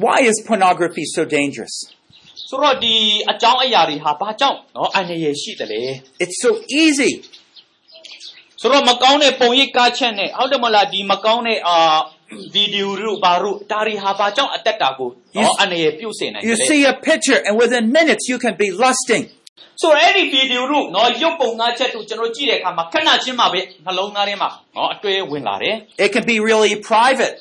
[0.05, 1.77] Why is pornography so dangerous?
[2.49, 2.95] ဆိုတော့ဒီ
[3.31, 5.83] အကြောင်းအရာတွေဟာဘာကြောင့်နော်အန္တရာယ်ရှိတယ်လေ
[6.23, 6.51] It's so
[6.83, 7.13] easy.
[8.61, 11.77] ဆိုတော့မကောင်းတဲ့ပုံရိပ်ကားချက်နဲ့ဟုတ်တယ်မလားဒီမကောင်းတဲ့အာ
[12.54, 19.24] ဗီဒီယိုတို့ဘာတို့ဒါတွေဟာဘာကြောင့်အသက်တာကိုနော်အန္တရာယ်ပြုတ်စေနိုင်တ You ယ်လေ see a picture and within minutes you can be lusting.
[19.82, 27.36] ဆိုတော့အဲ့ဒီဗီဒီယိုတို့နော်ရုပ်ပုံသားချက်တို့ကျွန်တော်ကြည့်တဲ့အခါမှာခဏချင်းမှာပဲနှလုံးသားထဲမှာနော်အတွေ့ဝင်လာတယ် It can be really private.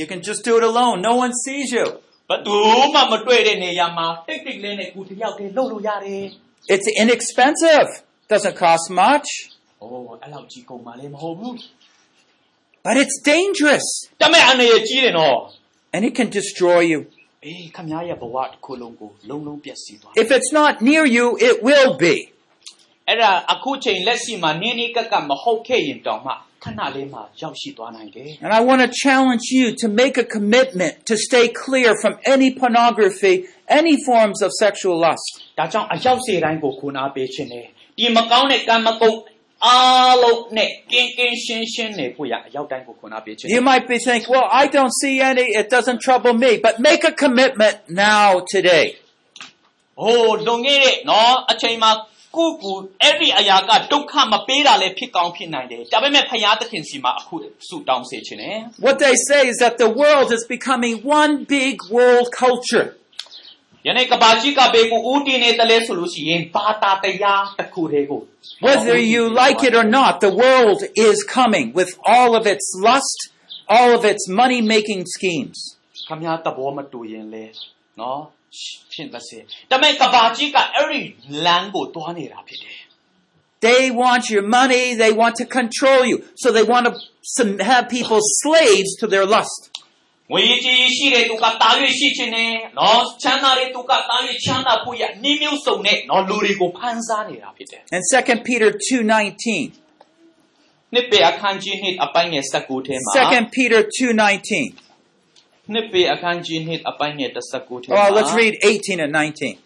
[0.00, 0.96] You can just do it alone.
[1.08, 1.86] No one sees you.
[2.30, 2.54] ဘယ်သူ
[2.94, 6.24] မှမတွေ့တဲ့နေရာမှာတိတ်တိတ်လေးနဲ့ကိုတယောက်တည်းလှုပ်လို့ရတယ်
[6.74, 7.88] It's inexpensive.
[8.32, 11.54] Doesn't cost much, ။အိုးအဲ့လောက်ကြီးကုန်မှလည်းမဟုတ်ဘူး
[12.86, 15.36] but it's dangerous ။တမဲ့အန္တရာယ်ကြီးတယ်နော်
[15.94, 17.00] and it can destroy you.
[17.24, 22.14] ။အေးခမည်းရဲ့ဘဝတစ်ခုလုံးကိုလုံးလုံးပြည့်စည်သွား If it's not near you, it will be.
[22.26, 26.32] ။အဲ့ဒါအခုချိန်လက်ရှိမှာနင်းနေကက်ကမဟုတ်ခဲ့ရင်တောင်မှ
[26.64, 32.48] ခဏလေးမှရောက်ရှိသွားနိုင်တယ် And I want to challenge you to make a commitment to stay clear from any
[32.60, 33.34] pornography,
[33.80, 35.26] any forms of sexual lust.
[35.42, 37.66] ။ဒါကြောင့်အရောက်စေတိုင်းကိုခုနာပေးခြင်းနဲ့
[37.98, 39.18] ဒီမကောင်းတဲ့ကံမကုန်း
[39.66, 46.74] အားလုံးနဲ့ကင်းကင်းရှင်းရှင်းနေဖို့ရအရောက်တိုင်းကိုခွန်အားပေးခြင်း You might be thinking, well, I don't see any, it doesn't trouble me, but
[46.88, 48.86] make a commitment now, today.
[50.02, 51.90] ဟိုလွန်ခဲ့တဲ့နော်အချိန်မှာ
[52.36, 57.34] ကိုယ့်ကိုအဲ့ဒီအရာကဒုက္ခမပေးတာလည်းဖြစ်ကောင်းဖြစ်နိုင်တယ်ဒါပေမဲ့ဖယားသခင်စီမှာအခု
[57.68, 58.56] ဆူတောင်းစေခြင်းနဲ့
[58.86, 62.86] What they say is that the world is becoming one big world culture.
[68.66, 73.18] Whether you like it or not, the world is coming with all of its lust,
[73.68, 75.58] all of its money making schemes.
[76.08, 77.44] ခမည်းသဘောမတူရင်လဲ
[78.00, 78.20] နော်
[78.92, 79.38] ရှင်းပါစေ
[79.70, 81.00] ဒါပေမဲ့ကဘာကြီးကအဲ့ဒီ
[81.44, 82.78] လမ်းကိုတွားနေတာဖြစ်တယ်
[83.68, 86.92] They want your money, they want to control you, so they want to
[87.36, 89.60] some- have people slaves to their lust.
[90.32, 99.46] ငွေကြီးရှိတဲ့သူကတာ၍ရှိခြင်းနဲ့နော်ချမ်းသာတဲ့သူကတာ၍ချမ်းသာဖို့ရနှီးမျိုးစုံနဲ့နော်လူတွေကိုဖန်ဆားနေတာဖြစ်တယ် And 2 Peter 2.19.
[100.94, 104.50] နှစ်ပေအခန်းကြီးနှစ်အပိုင်းငယ်19ထဲမှာ 2 Peter 2.19.
[105.72, 109.58] နှစ်ပေအခန်းကြီးနှစ်အပိုင်းငယ်19ထဲမှာ Oh, let's read 18 and 19.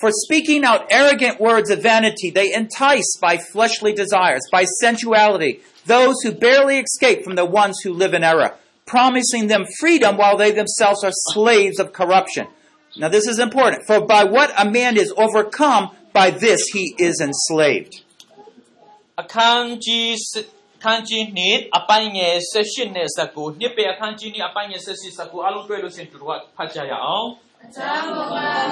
[0.00, 5.52] For speaking out arrogant words of vanity, they entice by fleshly desires, by sensuality,
[5.94, 8.50] those who barely escape from the ones who live in error,
[8.86, 12.46] promising them freedom while they themselves are slaves of corruption.
[12.96, 13.86] Now this is important.
[13.86, 17.94] For by what a man is overcome, by this he is enslaved.
[19.22, 20.44] အခန်းကြီးစစ်
[20.76, 27.28] အခန်းကြီးနှစ်အပိုင်းငယ်18နဲ့19နှစ်ပေအခန်းကြီးနှစ်အပိုင်းငယ်18 19အားလုံးတွေ့လို့ရှရင်သူတို့ကဖတ်ကြရအောင်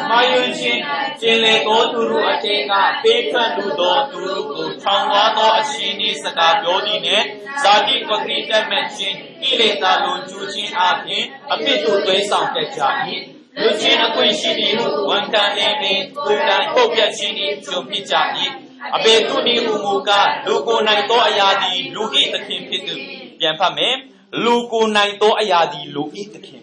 [0.10, 0.82] မာယွန်ချင်း
[1.22, 7.26] ကျင်လေသောသူတို့အထက်ကပေးထွက်လူသောသူတို့ကိုထောင်သွားသောအရှင်ဤစကားပြောသည်နှင့်
[7.62, 12.82] ဇာတိပဂရိတက်မဲ့ချင်းကိလေသာလွန်ကျူးခြင်းအပြင်အပြစ်တို့သွေးဆောင်တတ်ကြ၏
[13.60, 18.16] လူချင်းအခွင့်ရှိသည်ဟုဝန်တန်နေပင်သူတန်ပုတ်ပြတ်ခြင်းဤကြုံဖြစ်ကြ၏
[18.96, 22.96] အဘေသူနီဟုမူကားလူကိုယ်နိုင်သောအရာသည်လူဤသခင်ဖြစ်သူ
[23.40, 23.96] ပြန်ဖတ်မယ်
[24.44, 26.62] လူကိုယ်နိုင်သောအရာသည်လူဤသခင်ဖြစ်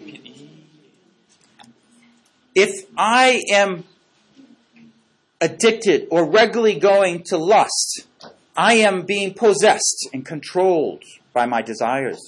[2.54, 3.84] If I am
[5.40, 8.06] addicted or regularly going to lust,
[8.56, 11.02] I am being possessed and controlled
[11.34, 12.20] by my desires.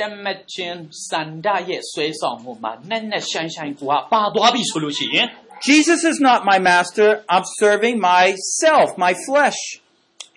[0.00, 5.26] တမတ်ချင်းစန္ဒရဲ့ဆွဲဆောင်မှုမှာနဲ့နဲ့ရှိုင်းရှိုင်းကိုပါသွားပြီဆိုလို့ရှိရင်
[5.68, 7.08] Jesus is not my master.
[7.34, 9.60] I'm serving myself, my flesh.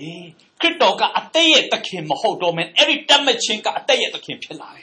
[0.02, 0.24] အေး
[0.62, 4.83] ခရစ်တော်ကအသက်ရဲ့သခင်မဟုတ်တော့မင်းအဲ့ဒီတမတ်ချင်းကအသက်ရဲ့သခင်ဖြစ်လာတယ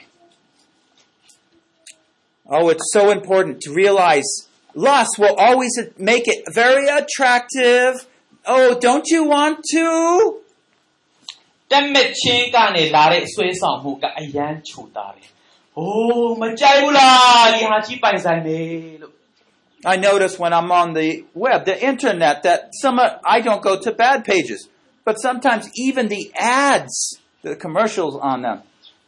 [2.55, 4.29] Oh, it's so important to realize
[4.73, 7.93] lust will always make it very attractive.
[8.45, 9.87] Oh, don't you want to?
[11.71, 15.27] တမတ်ချင်းကနေလာတဲ့ဆွဲဆောင်မှုကအယမ်းချူတာတယ်။
[15.75, 18.61] ဟိုးမကြိုက်ဘူးလားဒီဟာကြီးပိုင်ဆိုင်နေ
[19.01, 19.13] လို့
[19.93, 21.09] I notice when I'm on the
[21.45, 24.61] web, the internet, that some of- I don't go to bad pages,
[25.07, 26.23] but sometimes even the
[26.69, 26.95] ads,
[27.47, 28.57] the commercials on them,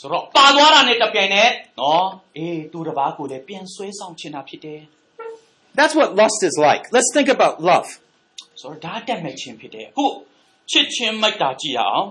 [0.00, 4.80] ဆိုတော့ပါသွားတာနဲ့တပြိုင်နက်နော်အေးသူတစ်ပါးကိုလည်းပြန်ဆွဲဆောင်ချင်တာဖြစ်တယ်
[5.78, 6.82] That's what lust is like.
[6.96, 7.88] Let's think about love.
[8.60, 10.06] ဆိုတော့ဒါတက်မဲ့ခြင်းဖြစ်တယ်အခု
[10.70, 12.06] ချစ်ချင်းမိုက်တာကြည့်ရအောင်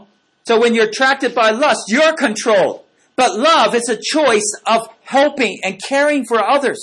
[0.50, 2.78] So when you're attracted by lust, you're controlled.
[3.22, 4.80] But love is a choice of
[5.16, 6.82] helping and caring for others.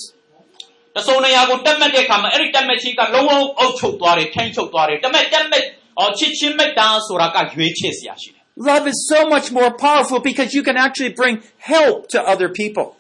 [0.97, 5.62] တစုံနေရာကိုတက်မဲ့တဲ့အခါမှာအဲ့ဒီတက်မဲ့ခြင်းကလုံးလုံးအုပ်ချုပ်သွားတယ်ထိန်းချုပ်သွားတယ်ဒါပေမဲ့တက်မဲ့
[5.99, 12.98] အော်ချစ်ချင်းမိုက်တာဆိုတာကရွေးချယ်စရာရှိတယ် Love is so much more powerful because you can actually bring help to other people.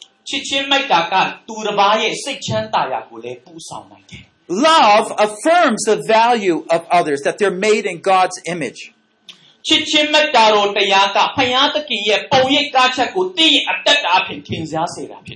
[4.47, 8.93] Love affirms the value of others, that they're made in God's image.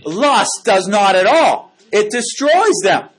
[0.05, 3.09] Lust does not at all, it destroys them.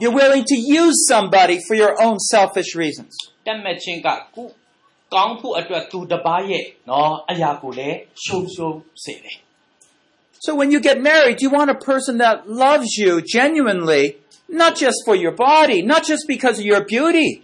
[0.00, 3.14] You're willing to use somebody for your own selfish reasons.
[10.40, 14.16] So when you get married, you want a person that loves you genuinely,
[14.48, 17.42] not just for your body, not just because of your beauty.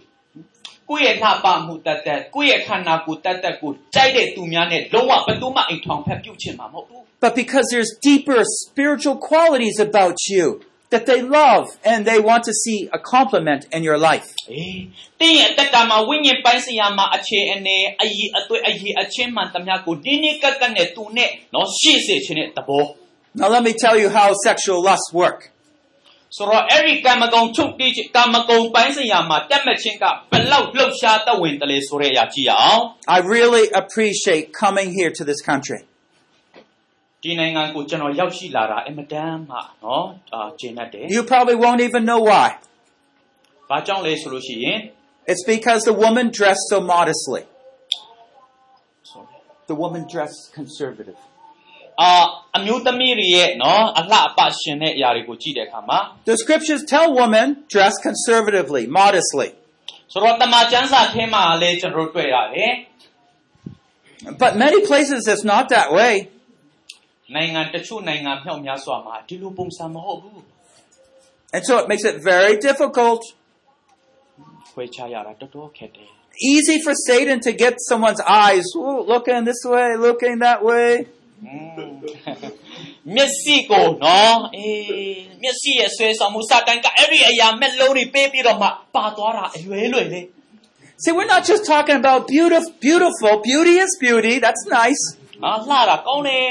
[0.90, 10.46] ကိုယ့်ရဲ့နှပမှုတတ်တတ်ကိုယ့်ရဲ့ခန္ဓာကိုယ်တတ်တတ်ကိုကြိုက်တဲ့သူများနဲ့လုံးဝဘယ်သူမှအိမ်ထောင်ဖက်ပြုတ်ချင်မှာမဟုတ်ဘူး but because there's deeper spiritual qualities about you
[10.92, 14.28] that they love and they want to see a compliment in your life.
[14.52, 14.80] အေး
[15.20, 22.84] တင်းရဲ့အသက်တာမှာဝိညာဉ်ပိုင်းဆိုင်ရာမှာအခြေအနေအည်အသွေးအည်အချင်းမှန်သမျှကိုနင်းနေကပ်ကပ်နဲ့သူနဲ့နော်ရှေ့စေခြင်းတဲ့သဘော
[23.40, 25.38] Now let me tell you how sexual lusts work.
[26.36, 32.82] ဆိုတော့အဲ့ဒီကာမဂုဏ်ချုပ်တီးခြင်းကာမဂုဏ်ပိုင်းဆိုင်ရာမှာတက်မဲ့ခြင်းကဘယ်လောက်လှုပ်ရှားတတ်ဝင်တယ်လေဆိုတဲ့အရာကြည့်ရအောင်
[33.16, 35.80] I really appreciate coming here to this country.
[37.22, 42.46] ဒီနိုင်ငံကိုကျွန်တော်ရောက်ရှိလာတာအင်မတန်မှနော်အာကျင်းတတ်တယ် You probably won't even know why.
[42.54, 44.78] ။ဘာကြောင့်လဲဆိုလို့ရှိရင်
[45.30, 47.42] It's because the woman dressed so modestly.
[49.70, 51.18] The woman dressed conservative.
[56.25, 59.53] The scriptures tell women dress conservatively, modestly.
[64.39, 66.29] But many places it's not that way.
[71.53, 73.21] And so it makes it very difficult.
[76.41, 81.07] Easy for Satan to get someone's eyes looking this way, looking that way.
[83.14, 90.22] မျက်စိကိုနော်အေးမျက်စိရဲ့ဆွဲဆောင်မှုစာတန်ကအဲ့ဒီအရာမဲ့လုံးတွေပေးပြီးတော့မှပါသွားတာအရွယ်လွယ်လေ
[91.02, 93.40] See, we're not just talking about beautiful, beautiful.
[93.50, 94.34] Beauty is beauty.
[94.44, 95.02] That's nice.
[95.26, 96.46] ။ဟာလှတာကောင်းတယ်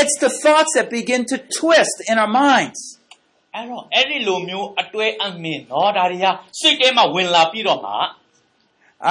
[0.00, 2.80] It's the thoughts that begin to twist in our minds.
[3.20, 6.26] ။အဲ့တော့အဲ့ဒီလိုမျိုးအတွဲအမင်းနော်ဒါတွေက
[6.60, 7.92] စိတ်ထဲမှာဝင်လာပြီးတော့မှ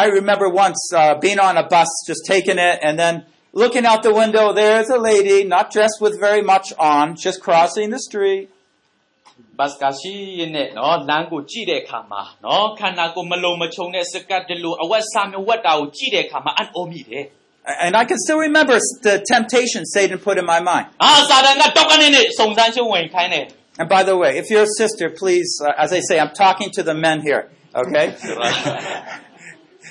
[0.04, 3.14] I remember once uh, being on a bus, just taking it, and then
[3.54, 4.54] looking out the window.
[4.54, 8.50] There's a lady, not dressed with very much on, just crossing the street.
[9.60, 17.26] ဘတ်စကာရှိရနဲ့နော်လမ်းကိုကြည့်တဲ့အခါမှာနော်ခန္ဓာကိုယ်မလုံးမချုံတဲ့စကတ်တလူအဝက်စာမျိုးဝက်တာကိုကြည့်တဲ့အခါမှာအံ့ဩမိတယ်
[17.86, 20.86] And I can still remember the temptation Satan put in my mind.
[20.94, 23.46] ။အာစာတန်ကတော့ကနေနဲ့စုံစမ်းရှုံးဝင်ခိုင်းတယ်
[23.78, 26.70] And by the way, if you're a sister, please, uh, as I say, I'm talking
[26.78, 27.44] to the men here,
[27.82, 28.06] okay?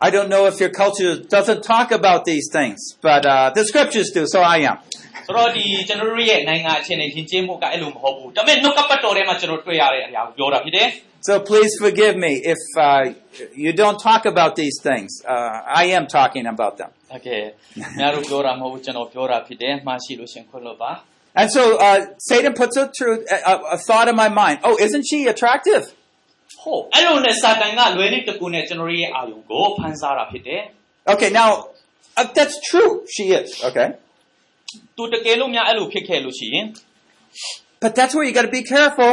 [0.00, 4.10] I don't know if your culture doesn't talk about these things, but uh, the scriptures
[4.14, 4.78] do, so I am.
[11.20, 13.12] So please forgive me if uh,
[13.54, 15.20] you don't talk about these things.
[15.26, 15.32] Uh,
[15.82, 16.90] I am talking about them.
[17.16, 17.54] Okay.
[21.34, 24.60] And so uh, Satan puts a, truth, a, a thought in my mind.
[24.64, 25.92] Oh, isn't she attractive?
[26.61, 30.61] ဟုတ်အဲ့လိုနဲ့စာတန်ကလွယ်နည်းတစ်ခုနဲ့ကျွန်တော်ရဲ့အာယုံကိုဖန်ဆားတာဖြစ်တယ်
[31.13, 31.49] Okay, now
[32.19, 32.91] uh, that's true.
[33.13, 33.49] She is.
[33.69, 33.87] Okay,
[34.95, 36.65] သူတကယ်လို့များအဲ့လိုဖြစ်ခဲ့လို့ရှိရင်
[37.83, 39.11] but that's where you got to be careful.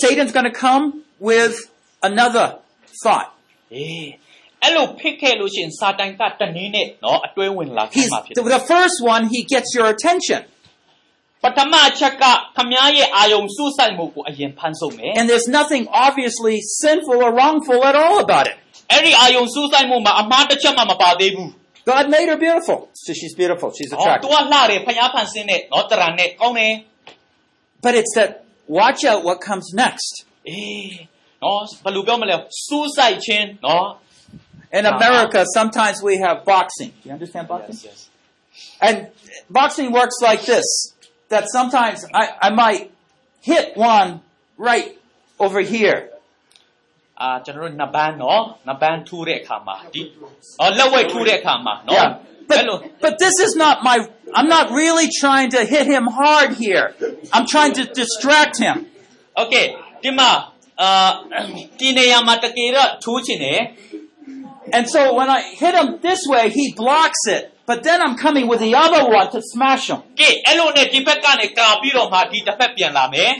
[0.00, 0.84] Satan's going to come
[1.30, 1.54] with
[2.10, 2.46] another
[3.04, 3.28] thought.
[3.74, 4.06] အေး
[4.62, 9.22] အဲ့လိုဖြစ်ခဲ့လို့ရှိရင်စာတန်ကတနည်းနဲ့နော်အတွဲဝင်လာခဲ့ He's မှာဖြစ်တ the, ယ် the first one.
[9.34, 10.40] He gets your attention,
[11.42, 12.24] ပထမအချက်က
[12.56, 18.56] ခမားရဲ့အာယုံစူးစိုက်မှုကိုအရင်ဖန်ဆုပ်မယ် and there's nothing obviously sinful or wrongful at all about it.
[18.92, 21.50] အဲ့ဒီအာယုံစူးစိုက်မှုမှာအမှားတစ်ချက်မှမပါသေးဘူး
[21.92, 23.68] God made her beautiful, so she's beautiful.
[23.78, 24.22] She's ဟော attractive.
[24.24, 26.72] သူကလှတယ်ဖျားဖန်ဆင်းတဲ့နော်တရံနဲ့ကောင်းတယ်
[27.84, 28.30] But it's that
[28.78, 30.12] watch out what comes next.
[30.48, 30.92] အေး
[31.42, 33.86] နော်ဘယ်လိုပြောမလဲစူးစိုက်ခြင်းနော်
[34.78, 34.98] In Uh-huh.
[35.00, 36.90] America, sometimes we have boxing.
[37.02, 37.76] Do you understand boxing?
[37.86, 37.98] yes yes
[38.86, 38.96] And
[39.58, 40.66] boxing works like this
[41.29, 42.91] that sometimes I, I might
[43.41, 44.21] hit one
[44.57, 44.97] right
[45.39, 45.99] over here.
[47.21, 50.01] အာကျွန်တော်တို့နှစ်ပန်းနော်နှစ်ပန်းထိုးတဲ့အခါမှာဒီ
[50.61, 52.07] အော်လက်ဝဲထိုးတဲ့အခါမှာနော်
[52.49, 52.65] But,
[52.99, 56.95] but, this is not my, I'm not really trying to hit him hard here.
[57.31, 58.87] I'm trying to distract him.
[59.37, 61.23] Okay, Dima, uh,
[64.73, 68.46] And so when I hit him this way, he blocks it But then I'm coming
[68.50, 70.00] with the other one to smash him.
[70.20, 73.32] ကဲအဲ့လိုနဲ့ဒီဘက်ကနေကာပြီးတော့မှဒီတစ်ဖက်ပြန်လာမယ်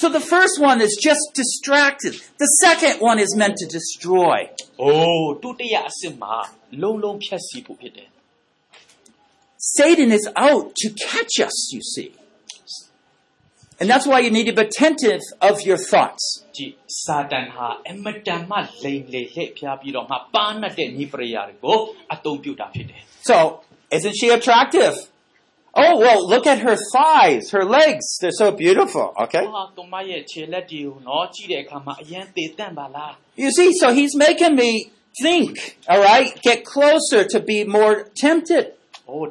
[0.00, 2.12] So the first one is just distracted.
[2.44, 4.38] The second one is meant to destroy.
[4.82, 6.36] အိုးဒုတိယအစစ်မှာ
[6.82, 8.08] လုံးလုံးဖြတ်စီဖို့ဖြစ်တယ်
[9.76, 12.08] Satan is out to catch us, you see.
[13.80, 16.24] And that's why you need to be attentive of your thoughts.
[16.56, 16.72] ကြည့်
[17.04, 21.78] စာတန်ဟာအမတန်မှလိမ်လေလှည့်ဖျားပြီးတော့မှပါနတ်တဲ့ဤပရိယာတွေကို
[22.14, 24.95] အသုံးပြုတာဖြစ်တယ် so, isn't she attractive?
[25.75, 28.17] Oh, well, look at her thighs, her legs.
[28.21, 29.43] They're so beautiful, okay?
[33.35, 36.39] You see, so he's making me think, all right?
[36.43, 38.73] Get closer to be more tempted.
[39.07, 39.25] Oh,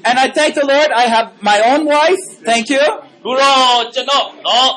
[0.05, 0.91] and I thank the Lord.
[0.91, 2.25] I have my own wife.
[2.45, 2.85] Thank you.
[3.25, 3.59] ကိုရော
[3.95, 4.71] ကျွန်တော်နော်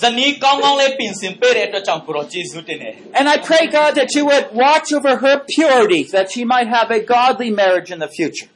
[0.00, 6.68] ဇနီးကောင်းကောင်းလေးပြင်ဆင်ပေးတဲ့အတွက်ကြောင့်ကိုရောကျေးဇူးတင်တယ် And I pray, God, that you would watch over her purity, that she might
[6.76, 8.50] have a godly marriage in the future.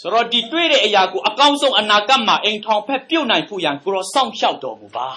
[0.00, 5.08] ဆိုတော့ဒီတွေ့တဲ့အရာကိုအကောင်းဆုံးအနာဂတ်မှာအိမ်ထောင်ဖက်ပြုတ်နိုင်ဖို့ရန်ကိုရောစောင့်ရှောက်တော်မူပါ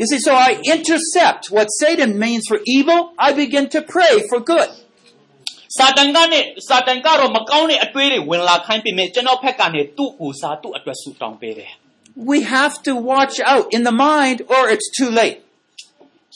[0.00, 3.00] You see, so I intercept what Satan means for evil.
[3.26, 4.70] I begin to pray for good.
[5.78, 11.72] စာတန်ကနဲ့စာတန်ကတော့မကောင်းတဲ့အတွေးတွေဝင်လာခိုင်းပေမဲ့ကျွန်တော်ဖက်ကနေသူ့ကိုစားသူ့အတွက်ဆူတောင်းပေးတယ်
[12.30, 15.38] We have to watch out in the mind or it's too late.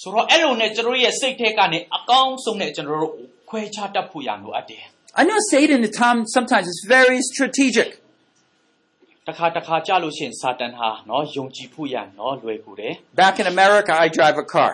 [0.01, 3.15] ဆိုတော့အဲ့လိုနဲ့ကျွန်တော်ရဲ့စိတ်ထဲကနေအကောင်းဆုံးနဲ့ကျွန်တော်တို့
[3.51, 4.83] ခွဲခြားတတ်ဖို့ရန်လိုအပ်တယ်
[5.21, 7.89] I know Satan at times sometimes is very strategic.
[9.29, 14.73] တခါတခါကြာလို့ရှိရင်စာတန်ဟာနော်ယုံကြည်ဖို့ရန်နော်လွယ်ကူတယ် Back in America, I drive a car.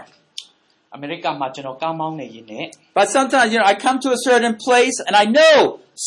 [0.95, 2.65] အမေရိကမှာကျွန်တော်ကားမောင်းနေရင်းနဲ့
[2.99, 5.57] But sometimes, you know, I come to a certain place and I know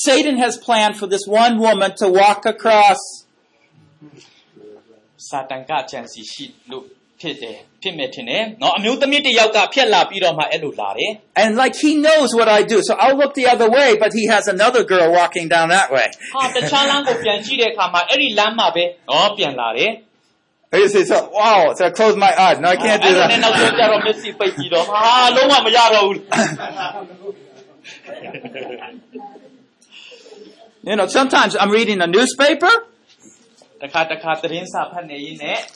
[0.06, 3.01] Satan has planned for this one woman to walk across.
[5.30, 6.86] စာတန်ကချန်စီရှိလို့
[7.21, 11.12] ဖြစ်တယ်ဖြစ်မဲ့ထင်တယ်နော်အမျိုးသမီးတစ်ယောက်ကဖြက်လာပြီးတော့မှအဲ့လိုလာတယ်
[11.43, 12.77] And like he knows what I do.
[12.88, 16.08] So I'll look the other way, but he has another girl walking down that way.
[16.36, 19.91] ဟာတခြားလမ်းကိုပြန်ကြည့်တဲ့အခါမှာအဲ့ဒီလမ်းမှာပဲနော်ပြန်လာတယ်
[20.69, 22.58] And you say, so, wow, so I close my eyes.
[22.60, 23.77] No, I can't do အဲ့ဒါ နဲ့နောက်ဆုံး that.
[23.80, 24.99] ကျတော့မျက်စိပိတ်ပြီးတော့ဟာ
[25.36, 26.17] လုံးဝမရတော့ဘူး
[30.88, 32.73] you know, sometimes I'm reading a newspaper.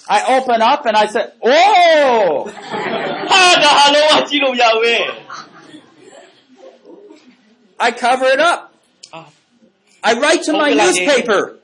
[0.09, 2.47] I open up and I said, Oh!
[7.79, 8.73] I cover it up.
[10.03, 11.59] I write to my newspaper.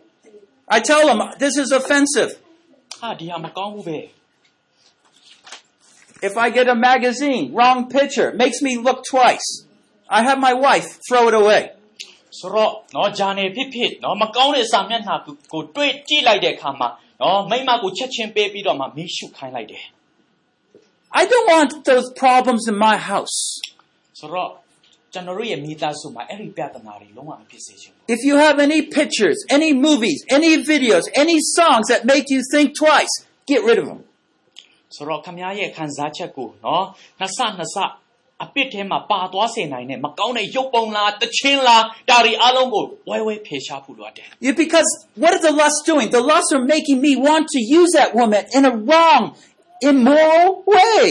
[0.68, 2.38] I tell them, this is offensive.
[6.22, 9.64] If I get a magazine, wrong picture, makes me look twice.
[10.08, 11.72] I have my wife throw it away.
[12.39, 16.89] ဆိုတော့နော်ဂျာနယ်ဖြစ်ဖြစ်နော်မကောင်းတဲ့စာမျက်နှာကိုကိုတွေ့ကြည့်လိုက်တဲ့အခါမှာ
[17.21, 19.83] နော်မိမကိုချက်ချင်းပေးပြီးတော့မှမေးရှုခိုင်းလိုက်တယ်
[21.21, 23.37] I don't want those problems in my house.
[24.19, 24.49] ဆိုတော့
[25.13, 32.67] ကျွန်တော်တို့ရဲ့မိသားစုမှာအဲ့ဒီပြဿနာတွေလုံးဝမဖြစ်စေချင်ဘူး If you have any pictures, any movies, any videos, any songs that make you think
[32.83, 33.13] twice,
[33.51, 34.01] get rid of them.
[34.95, 36.83] ဆိုတော့ခမည်းရဲ့ခံစားချက်ကိုနော်
[37.19, 37.77] နှစ်ဆနှစ်ဆ
[38.43, 44.89] အပစ်ထဲမှာပါသွားစေနိုင်တဲ့မကောင်းတဲ့ရုပ်ပုံလားတခြင်းလားဒါတွေအလုံးကိုဝဲဝဲဖယ်ရှားဖို့လိုအပ်တယ် You, because
[45.21, 46.07] what are the lusts doing?
[46.17, 49.23] The lusts are making me want to use that woman in a wrong,
[49.91, 51.03] immoral way.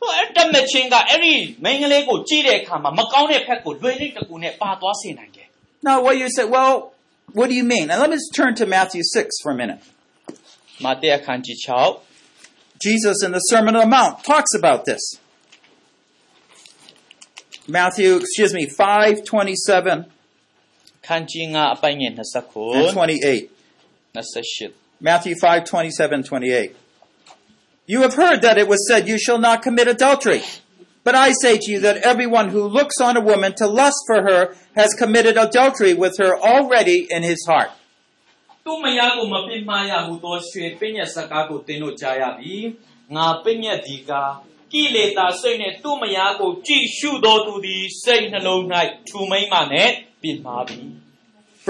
[0.00, 5.46] ဟိုအဲ့တမချင်းကအဲ့ဒီမိန်းကလေးကိုကြည့်တဲ့အခါမှာမကောင်းတဲ့ဖက်ကိုလွယ်လိမ့်တကူနဲ့ပါသွားစေနိုင်တယ်
[5.88, 6.74] Now, what you say, well,
[7.38, 7.84] what do you mean?
[7.88, 9.80] Now, let me just turn to Matthew 6 for a minute.
[10.84, 15.02] မာသဲအခန်းကြီး6 Jesus in the Sermon on the Mount talks about this.
[17.78, 20.16] Matthew, excuse me, 5, 27
[21.06, 23.50] ခန်းကြီး9အပိုင်းငယ် and 29 28.
[24.14, 24.74] 28
[25.08, 26.76] Matthew 5, 27, 28.
[27.86, 30.42] You have heard that it was said, You shall not commit adultery.
[31.04, 34.22] But I say to you that everyone who looks on a woman to lust for
[34.22, 37.70] her has committed adultery with her already in his heart.
[38.68, 42.56] သူမယားကိုမပြစ်မှားရဟုသောရွှေပညာစကားကိုသင်တို့ကြားရပြီ
[43.16, 44.10] ငါပညာဒီက
[44.72, 48.62] ကိလေသာစိတ်နဲ့သူမယားကိုကြည့်ရှုတော်သူသည်စိတ်နှလုံး၌
[49.08, 49.90] ထူမိမ့်မှနဲ့
[50.22, 50.82] ပြစ်မှားပြီ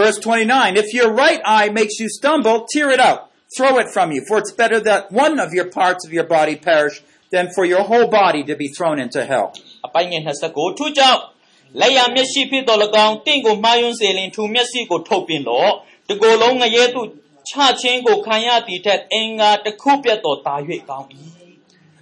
[0.01, 3.21] Verse 29 If your right eye makes you stumble, tear it out,
[3.57, 6.57] throw it from you, for it's better that one of your parts of your body
[6.71, 6.97] perish
[7.31, 9.49] than for your whole body to be thrown into hell.
[9.87, 11.21] အပိုင်းငယ်29ထို့ကြောင့်
[11.81, 15.73] လက်ရမျက်စိဖြစ်တော်၎င်းတင့်ကိုမှားယွင်းစေလင်ထူမျက်စိကိုထုတ်ပြင်လော့
[16.09, 17.03] တကိုယ်လုံးငရဲသူ
[17.49, 20.55] ချချင်းကိုခံရသည်ထက်အင်္ဂါတစ်ခုပြတ်တော်တာ၍
[20.89, 21.09] ကောင်း၏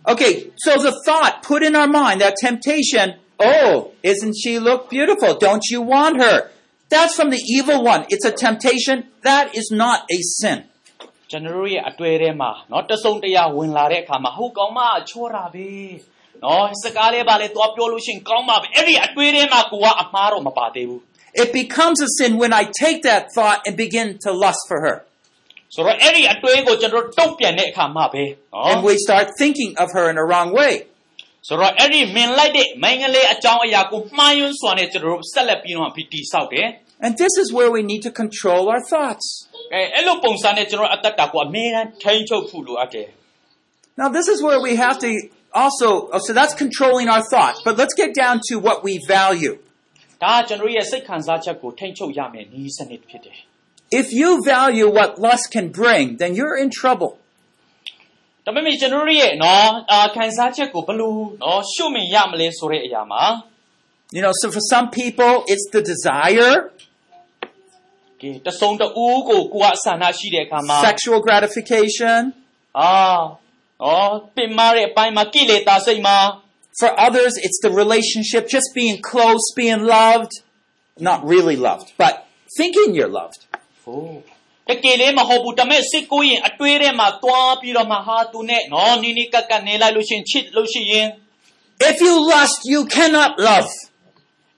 [0.07, 5.35] Okay, so the thought put in our mind, that temptation, oh, isn't she look beautiful?
[5.47, 6.51] Don't you want her?
[6.91, 8.05] That's from the evil one.
[8.11, 8.97] It's a temptation.
[9.23, 10.59] That is not a sin.
[11.31, 14.81] ကျွန်တော်တို့ရဲ့အတွေ့အထဲမှာเนาะတဆုံတရဝင်လာတဲ့အခါမှာဟုတ်ကောင်းမ
[15.11, 15.69] ချောတာပဲ
[16.43, 21.01] เนาะစကားလေးပါလေသွားပြောလို့ရှရင်ကောင်းပါပဲအဲ့ဒီအတွေ့အထဲမှာကိုကအမှားတော့မပါသေးဘူး
[21.43, 24.97] It becomes a sin when I take that thought and begin to lust for her.
[25.76, 28.70] ဆိုတော့အဲ့ဒီအတွေးကိုကျွန်တော်တုံ့ပြန်တဲ့အခါမှာပဲနော် oh.
[28.72, 30.74] and we start thinking of her in a wrong way.
[31.48, 36.68] ဆိုတော့အဲ့ဒီမင်လိုက်တဲ့မင်္ဂလေးအကြောင်းအရာကိုမှားယွင်းစွာနဲ့ကျွန်တော်တို့ဆက်လက်ပြီးတော့ပြီးတိဆောက်တယ်
[37.06, 39.28] and this is where we need to control our thoughts.
[39.74, 43.08] အဲ့လိုပုံစံနဲ့ကျွန်တော်အသက်တာကိုအမြဲတမ်းထိန်းချုပ်ဖို့လိုအပ်တယ်
[44.00, 45.10] now this is where we have to
[45.64, 49.56] also oh, so that's controlling our thoughts but let's get down to what we value.
[54.01, 57.13] If you value what lust can bring, then you're in trouble.
[58.47, 63.25] ဒါပေမဲ့ကျွန်တော်ရဲ့နော်အာခံစားချက်ကိုဘယ်လိုနော်ရှုမြင်ရမလဲဆိုတဲ့အရာမှာ
[64.17, 66.55] You know, so for some people, it's the desire,
[68.21, 72.21] ကဲတဆုံတဦးကိုကိုကဆန္ဒရှိတဲ့အခါမှာ sexual gratification.
[72.81, 72.93] အာ
[73.83, 76.19] နော်ပင်မာတဲ့အပိုင်းမှာကိလေသာစိတ်မှာ
[76.81, 80.33] For others, it's the relationship, just being close, being loved.
[80.99, 82.15] Not really loved, but
[82.59, 83.41] thinking you're loved.
[83.89, 84.09] ဟို
[84.69, 91.07] တကယ်လေးမဟုတ်ဘူးဒါပေမဲ့စိတ်ကိုရင်အတွေးထဲမှာတွားပြီးတော့မှဟာသူနဲ့နော်နီနီကပ်ကပ်နေလိုက်လို့ရှရင်ချစ်လို့ရှိရင်
[91.91, 93.71] If you lust, you cannot love.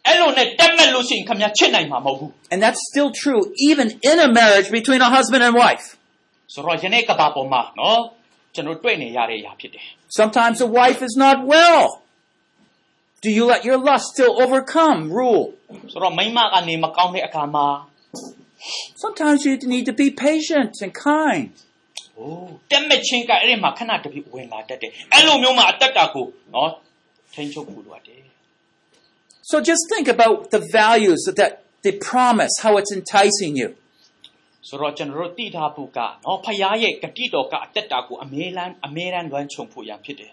[0.07, 5.87] အဲ့လိုနဲ့တက်မဲ့လို့ရှိရင်ခမချစ်နိုင်မှာမဟုတ်ဘူး And that's still true, even in a marriage between a husband and wife.
[6.55, 8.01] ဆိုတော့ယနေ့ကဘာပေါ်မှာနော်
[8.55, 9.85] ကျွန်တော်တွေ့နေရတဲ့အရာဖြစ်တယ်
[10.21, 11.85] Sometimes the wife is not well.
[13.25, 15.45] Do you let your lust still overcome rule?
[15.93, 17.67] ဆိုတော့မိန်းမကနေမကောင်းတဲ့အခါမှာ
[19.03, 21.51] Sometimes you need to be patient and kind.
[22.17, 22.33] ဟို
[22.71, 26.71] တက်မဲ့ချင်းကအဲ့ဒီမှာခဏတပြိဝင်လာတတ်တယ်အဲ့လိုမျိုးမှာအတက်တာကိုနော်
[27.35, 28.23] ထိန်းချုပ်ဖို့လိုအပ်တယ်
[29.51, 31.53] So just think about the values that
[31.85, 33.71] they promise, how it's enticing you.
[34.69, 40.33] ဆိုတော့ကျွန်တော်တို့တည်ထားဖို့ကနော်ဖရားရဲ့ဂတိတော်ကအတက်တာကိုအမေလန်အမေရန်လွမ်းခြုံဖို့ရန်ဖြစ်တယ်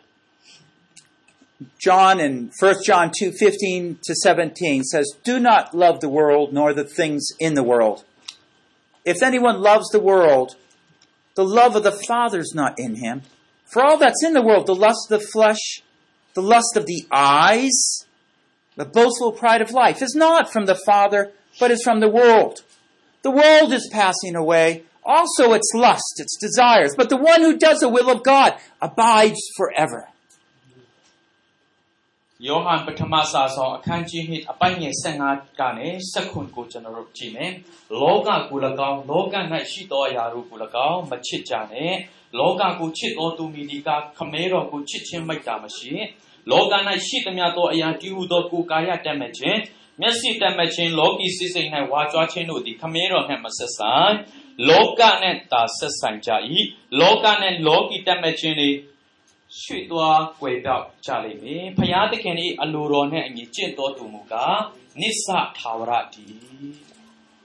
[1.86, 6.88] John in 1 John 2:15 to 17 says, "Do not love the world nor the
[7.00, 8.00] things in the world.
[9.05, 10.57] If anyone loves the world,
[11.35, 13.23] the love of the Father is not in him.
[13.65, 15.83] For all that's in the world, the lust of the flesh,
[16.35, 18.07] the lust of the eyes,
[18.77, 22.63] the boastful pride of life, is not from the Father, but is from the world.
[23.23, 27.81] The world is passing away, also its lust, its desires, but the one who does
[27.81, 30.09] the will of God abides forever."
[32.47, 34.95] ယောဟန်ပထမစာဆောင်အခန်းကြီး1အပိုင်းငယ်
[35.27, 37.53] 15ကနေ16ကိုကျွန်တော်တို့ကြည့်မယ်
[38.01, 38.59] လောကကို၎
[38.91, 39.35] င်းလောက၌
[39.71, 40.59] ရှိသောအရာတို့ကို၎
[40.89, 41.95] င်းမချစ်ကြနဲ့
[42.39, 45.93] လောကကိုချစ်တော်သူမည်ဒီကခမဲတော်ကိုချစ်ခြင်းမိတ်တာမရှိ
[46.51, 46.75] လောက၌
[47.07, 49.59] ရှိသမျှသောအရာတည်ဟူသောကိုယ်ကာယတတ်မဲ့ခြင်း
[50.01, 54.15] မျက်စိတတ်မဲ့ခြင်းလောကီစိစိတ်၌ဝါကြွားခြင်းတို့သည်ခမဲတော်နှင့်မဆက်ဆိုင်
[54.69, 56.31] လောကနှင့်သာဆက်ဆိုင်ကြ၏
[57.01, 58.71] လောကနှင့်လောကီတတ်မဲ့ခြင်းတွေ
[59.62, 64.58] ရွှေ့သွားကွယ်ပြောက်ကြလိမ့်မယ်ဖယားသခင်၏အလိုတော်နှင့်အညီကျင့်တော်သူမူကား
[65.02, 65.28] နိစ္စ
[65.58, 66.34] ထာဝရတည်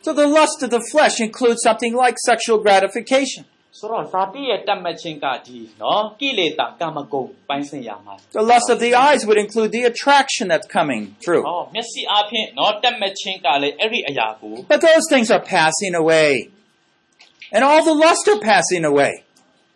[0.05, 3.43] So the lust of the flesh includes something like sexual gratification.
[3.79, 11.43] ဆိုတော့ဇာတိရဲ့တတ်မှတ်ခြင်းကဒီနော်ကိလေသာကာမဂုဏ်ပိုင်းဆိုင်ရာမှာ The lust of the eyes would include the attraction that's coming through.
[11.49, 16.31] ဟောမျက်စိအပြင်နော်တတ်မှတ်ခြင်းကလည်းအဲ့ဒီအရာကို But those things are passing away.
[17.55, 19.13] And all the lust are passing away.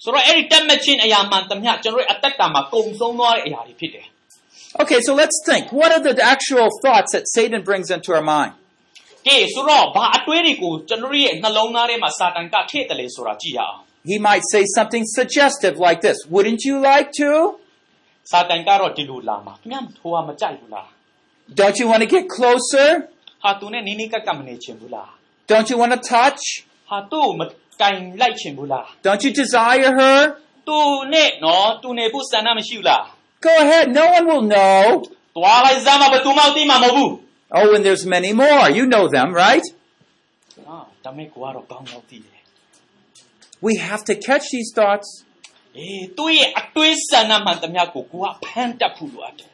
[0.04, 4.06] ဆိုတော့အဲ့ဒီတတ်မှတ်ခြင်းအရာမှန်သမျှကျွန်တော်ရဲ့အသက်တာမှာကုံဆုံးသွားတဲ့အရာတွေဖြစ်တယ်
[4.82, 5.64] Okay, so let's think.
[5.80, 8.52] What are the actual thoughts that Satan brings into our mind?
[9.28, 13.76] ကဲဆိုတော့ဘာအတွေးတွေကိုကျွန်တော်ရဲ့နှလုံးသားထဲမှာစာတန်ကထည့်တယ်လေဆိုတာကြည့်ရအောင်
[14.10, 17.30] He might say something suggestive like this Wouldn't you like to?
[18.30, 20.86] စာတန်ကတော့ဒီလိုလာမှာခင်ဗျားထိုးကမကြိုက်ဘူးလား
[21.60, 22.88] Don't you want to get closer?
[23.42, 25.10] ဟာသူနဲ့နီးနီးကပ်ကပ်မနေချင်ဘူးလား
[25.50, 26.42] Don't you want to touch?
[26.90, 27.28] ဟာသူ့
[27.80, 30.18] ကိုမကင်လိုက်ချင်ဘူးလား Don't you desire her?
[30.68, 30.78] သူ
[31.12, 33.02] နဲ့နော်သူနေဖို့စံနှမရှိဘူးလား
[33.46, 34.82] Go ahead, no one will know.
[35.36, 37.10] သွားလိုက်စမ်းမဘယ်သူမှသိမှာမဟုတ်ဘူး
[37.58, 38.64] Oh, and there's many more.
[38.78, 39.66] You know them, right?
[40.66, 42.40] ဟာဒါမဲ့ကိုကတော့ကောင်းကောင်းသိတယ်
[43.66, 45.08] We have to catch these thoughts.
[45.78, 49.50] အေးသူ့ရဲ့အတွေးစံနှမှန်သမျှကိုကိုကဖန်တက်ဖို့လိုအပ်တယ်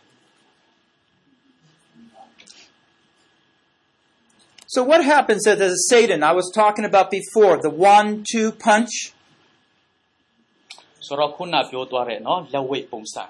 [4.74, 8.93] So what happens is that Satan, I was talking about before, the one-two punch.
[11.07, 13.24] ဆိုတော့ခုနပြောသွားတဲ့နော်လက်ဝိတ်ပုံစံ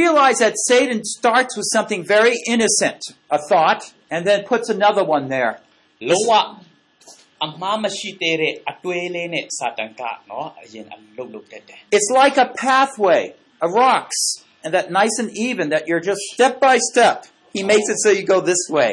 [0.00, 3.00] Realize that Satan starts with something very innocent,
[3.36, 3.82] a thought,
[4.14, 5.52] and then puts another one there.
[6.10, 6.32] လုံးဝ
[7.44, 13.22] အမှားမရှိသေးတဲ့အတွေးလေးနဲ့စာတန်ကနော်အရင်အလုတ်လုတ်တက်တယ် It's like a pathway,
[13.66, 14.20] a rocks,
[14.62, 17.16] and that nice and even that you're just step by step.
[17.56, 18.92] He makes it so you go this way.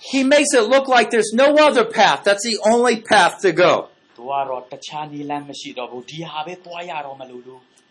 [0.00, 2.22] He makes it look like there's no other path.
[2.24, 3.88] That's the only path to go.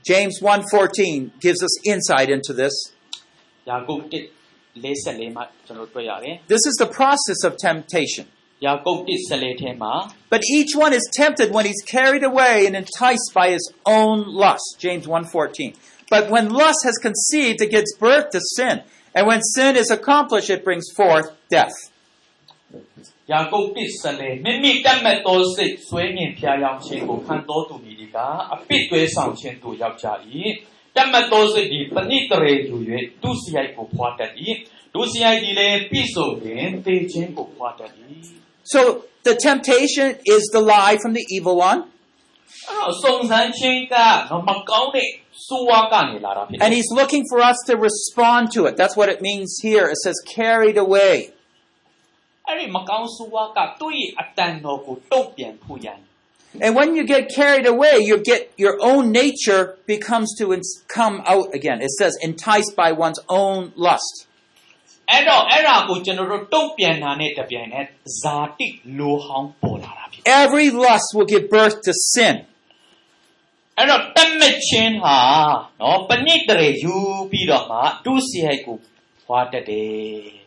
[0.04, 2.94] James 1:14 gives us insight into this.
[6.48, 8.28] This is the process of temptation.
[10.30, 14.78] But each one is tempted when he's carried away and enticed by his own lust.
[14.80, 15.76] James 1:14.
[16.11, 18.83] But when lust has conceived, it gives birth to sin.
[19.15, 21.77] And when sin is accomplished, it brings forth death.
[23.31, 28.17] ယာကုပ်တစ်ဆလေမိမိတတ်မဲ့သောစိတ်ဆွဲငင်ဖျားယောင်းခြင်းကိုခံတော်သူမည်ဒီက
[28.55, 30.07] အပိသွဲဆောင်ခြင်းသို့ရောက်ကြ၏
[30.97, 32.77] တတ်မဲ့သောစိတ်ဒီပဏိတရေယူ၍
[33.23, 34.33] သူစရိုက်ကိုဖွာတတ်၏
[34.95, 37.93] သူစရိုက်ဒီလည်းပြည့်စုံရင်တေခြင်းကိုဖွာတတ်၏
[38.73, 38.81] So
[39.29, 41.81] the temptation is the lie from the evil one,
[42.69, 43.95] အဲ့တော့စုံစမ်းခြင်းက
[44.49, 45.09] မကောင်းတဲ့
[45.47, 48.73] ဆိုးဝါးကနေလာတာဖြစ်တယ် and he's looking for us to respond to it.
[48.81, 49.85] That's what it means here.
[49.95, 51.17] It says carried away.
[52.49, 55.99] အဲ့ဒီမကောင်းဆိုးဝါးကသူ့ရဲ့အတန်တော်ကိုတုံ့ပြန်ဖို့ရန်
[56.65, 59.63] And when you get carried away, you get your own nature
[59.95, 61.79] becomes to ins- come out again.
[61.81, 64.15] It says enticed by one's own lust.
[65.11, 67.87] အဲ့တော့အဲ့ဒါကိုကျွန်တော်တို့တုံ့ပြန်တာနဲ့တပြိုင်နက်
[68.21, 68.67] ဇာတိ
[68.99, 72.37] လိုဟောင်းပေါ်လာတာဖြစ်တယ် Every lust will give birth to sin.
[73.79, 75.19] အဲ့တော့တတ်မဲ့ခြင်းဟာ
[75.81, 76.97] နော်ပဏိတရေယူ
[77.31, 78.77] ပြီးတော့မှသူ့စီဟိုက်ကို
[79.25, 80.43] ဖွာတတ်တယ်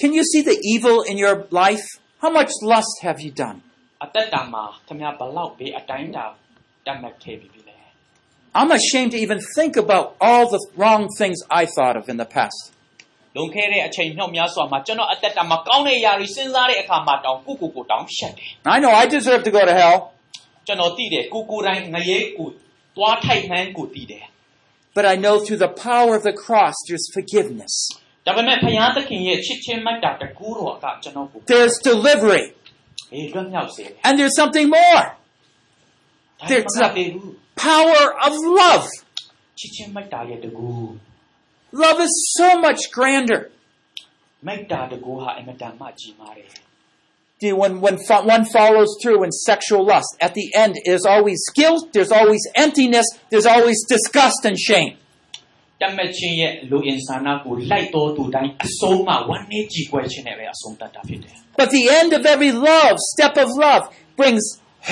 [0.00, 1.86] Can you see the evil in your life?
[2.22, 3.58] How much lust have you done?
[4.04, 6.24] အသက်တာမှာခင်ဗျာဘလောက်ဘေးအတိုင်းတာ
[6.86, 7.78] တတ်မဲ့ခဲ့ပြီပြီလဲ
[8.58, 12.28] I'm ashamed to even think about all the wrong things I thought of in the
[12.36, 12.60] past.
[13.36, 19.96] လွန်ခဲ့တဲ့အချိန်မြောက်များစွာမှာကျွန်တော်အသက်တာမှာကောင်းတဲ့ຢာတွေစဉ်းစားတဲ့အခါမှာတောင်ကိုကိုကိုတောင်ရှက်တယ် I know I deserve to go to hell,
[20.66, 22.48] ကျွန်တော်သိတယ်ကိုကိုတိုင်းငရဲကို
[22.96, 24.24] သွားထိုက်နှမ်းကိုသိတယ်
[24.96, 27.74] but I know through the power of the cross there's forgiveness.
[28.26, 32.44] ဒါပေမဲ့ဘုရားသခင်ရဲ့ချစ်ချင်းမတ်တာတကူတော်ကကျွန်တော်ကို There's delivery,
[33.14, 35.02] အေးလွတ်မြောက်စေတယ် and there's something more
[36.40, 37.28] ဒါပေမဲ့မတည်ဘူး
[37.66, 38.86] power of love.
[39.58, 40.70] ချစ်ချင်းမတ်တာရဲ့တကူ
[41.72, 43.40] Love is so much grander.
[44.46, 46.48] မတ်တာတကူဟာအင်မတန်မှကြီးမားတယ်
[47.40, 51.40] See, when, when fo- one follows through in sexual lust, at the end, there's always
[51.60, 54.92] guilt, there's always emptiness, there's always disgust and shame.
[55.80, 63.84] တတ်မဲ့ချင်းရဲ့လူအင်ဆာနာကိုလိုက်တော်သူတိုင်းအဆုံးမဝမ်းနေကြည်ကွယ်ခြင်းနဲ့ပဲအဆုံးတတ်တာဖြစ်တယ် But the end of every love, step of love,
[64.20, 64.44] brings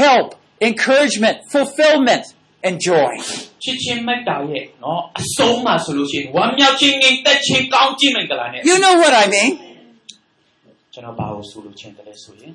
[0.05, 0.29] help,
[0.69, 2.25] encouragement, fulfillment,
[2.67, 3.13] and joy.
[3.65, 9.51] ချစ်ချင်းမတ်တာရဲ့နော်အဆုံးမဆိုလို့ရှိရင်ဝမ်းမြောက်ခြင်းငြိမ်သက်ခြင်းကောင်းခြင်းမင်္ဂလာနဲ့ You know what I mean?
[10.93, 12.53] ကျွန်တော်ဘာကိုဆိုလို့ချင်းတယ်လဲဆိုရင်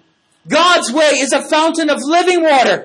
[0.60, 2.78] God's way is a fountain of living water.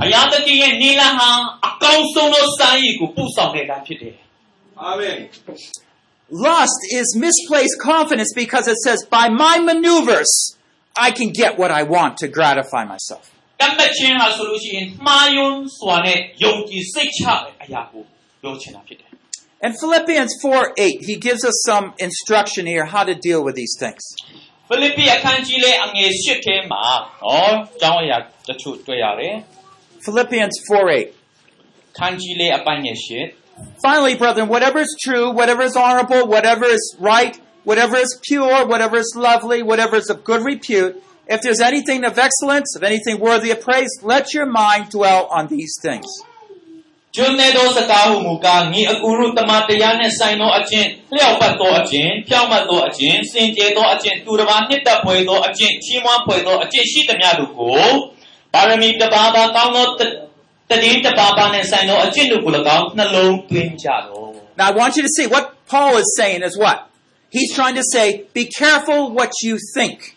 [0.00, 1.30] ဘုရားသခင်ရဲ့နိလန်ဟာ
[1.68, 4.14] အကောင်းဆုံးသောစံရည်ကိုပို့ဆောင်နေတာဖြစ်တယ်
[4.90, 5.18] Amen.
[6.30, 10.30] Lust is misplaced confidence because it says, by my maneuvers,
[10.96, 13.24] I can get what I want to gratify myself.
[13.62, 18.02] တတ်မဲ့ခြင်းဟာဆိုလို့ရှိရင်မှားယွင်းစွာနဲ့ယုံကြည်စိတ်ချတဲ့အရာကို
[18.42, 19.08] ပြောချင်တာဖြစ်တယ်
[19.66, 23.74] In Philippians 4 8, he gives us some instruction here how to deal with these
[23.82, 24.02] things.
[24.68, 26.82] ဖိလိပ္ပိအခန်းကြီးလေးအငယ်၈ထဲမှာ
[27.20, 28.18] ဟောအကြောင်းအရာ
[28.48, 29.34] တချို့တွေ့ရတယ်
[30.04, 31.98] Philippians 4 8.
[31.98, 33.08] ခန်းကြီးလေးအပိုင်းငယ်၈
[33.86, 38.96] Finally, brethren, whatever is true, whatever is honorable, whatever is right, whatever is pure, whatever
[39.04, 40.92] is lovely, whatever is of good repute,
[41.34, 45.48] if there's anything of excellence, of anything worthy of praise, let your mind dwell on
[45.48, 46.08] these things.
[47.16, 57.82] ကျွမ်းတဲ့သောစကားဟုမူကားငီအကူရုတမန်တရားနှင့်ဆိုင်သောအကျင့်လျှောက်ပတ်သောအကျင့်ဖြောင့်မတ်သောအကျင့်စင်ကြယ်သောအကျင့်သူတစ်ပါးနှစ်သက်ဖွယ်သောအကျင့်ချီးမွမ်းဖွယ်သောအကျင့်ရှိသမျှတို့ကို
[58.52, 59.86] ပါရမီတစ်ပါးပါကောင်းသော
[60.70, 66.78] တတည်တစ်ပါးပါနှင့်ဆိုင်သောအကျင့်တို့ကို၎င်းနှလုံးသွင်းကြလော့ Now, I want you to see what Paul is saying is what?
[67.30, 70.16] He's trying to say, be careful what you think.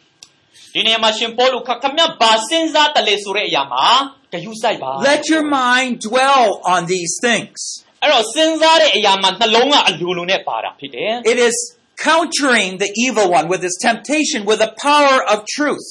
[0.76, 3.86] ဒီနေရာမှာရှင်ပေါလုခခမတ်ဘာစဉ်းစားတလဲဆိုတဲ့အရာမှာ
[4.34, 7.57] ဂယုစိုက်ပါ Let your mind dwell on these things.
[8.03, 11.55] အဲ့တော့စဉ်းစားတဲ့အရာမှာနှလုံးကအလိုလိုနဲ့ပါတာဖြစ်တယ် It is
[12.07, 15.88] countering the evil one with his temptation with the power of truth.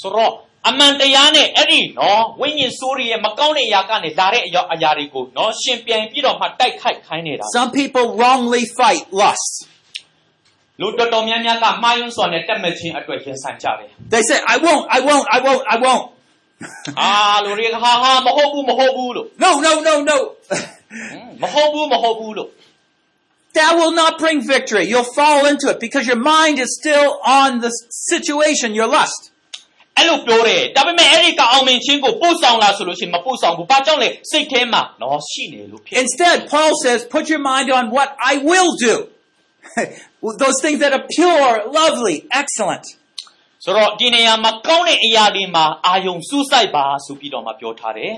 [0.00, 0.32] ဆိုတော့
[0.68, 9.52] အမှန်တရားနဲ့အဲ့ဒီနော်ဝိညာဉ်ဆိုးတွေရဲ့မကောင်းတဲ့အရာကနေလာတဲ့အရာအရာတွေကိုနော်ရှင်ပြန်ပြီးတော့မှတိုက်ခိုက်ခိုင်းနေတာ Some people wrongly fight lust.
[10.80, 16.04] လူတော်တော်များများကမှားယွင်းစွာနဲ့တက်မဲ့ခြင်းအတွက်ရင်ဆိုင်ကြတယ် They say, I won't, I won't, I won't, I won't.
[17.00, 17.10] အာ
[17.44, 20.18] လူတွေကဟာဟာမဟုတ်ဘူးမဟုတ်ဘူးလို့ No, no, no, no.
[21.42, 22.50] မဟုတ်ဘူးမဟုတ်ဘူးလို့
[23.54, 24.84] that will not bring victory.
[24.90, 27.70] You'll fall into it because your mind is still on the
[28.12, 29.22] situation, your lust.
[29.98, 38.94] အဲ့လိုပြောတယ်ဒါပေမဲ့အဲ့ဒီကအောင်မြင်ခြင်းကိုပို့ဆောင်လာဆိုလို့ရှိရင်မပို့ဆောင်ဘူးဘာကြောင့်လဲစိတ်ထဲမှာနော်ရှိနေလို့ဖြစ် Instead, Paul says, put your mind on what I will do.
[40.44, 42.86] Those things that are pure, lovely, excellent.
[43.64, 48.12] ဆိုတော့ဒီနေရာမှာကောင်းတဲ့အရာတွေမှာအာယုံစူးစိုက်ပါဆိုပြီးတော့မှပြောထားတယ်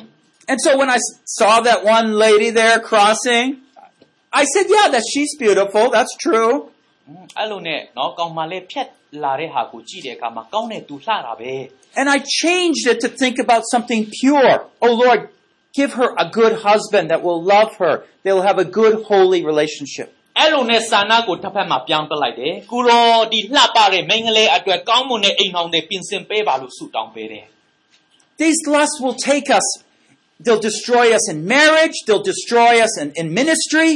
[0.50, 1.10] And so when I s-
[1.40, 3.46] saw that one lady there crossing,
[4.40, 5.84] I said, yeah, that she's beautiful.
[5.96, 6.52] That's true.
[7.38, 8.88] အဲ့လိုနဲ့နော်ကောင်းမလေးဖြတ်
[9.24, 11.54] လာတဲ့ဟာကိုကြည့်တဲ့အခါမှာကောင်းတဲ့သူလှတာပဲ
[12.00, 14.54] And I changed it to think about something pure.
[14.84, 15.20] Oh Lord,
[15.78, 17.94] give her a good husband that will love her.
[18.24, 20.08] They'll have a good, holy relationship.
[20.38, 27.44] အဲ့လိုနဲ့စာနာကိုတစ်ဖက်မှာပြောင်းပလိုက်တယ်ကိုရောဒီလှပတဲ့မိန်းကလေးအတွက်ကောင်းမွန်တဲ့အိမ်အောင်တွေပြင်ဆင်ပေးပါလို့ဆုတောင်းပေးတယ်
[28.42, 29.66] These lusts will take us,
[30.44, 33.90] they'll destroy us in marriage, they'll destroy us in, in ministry,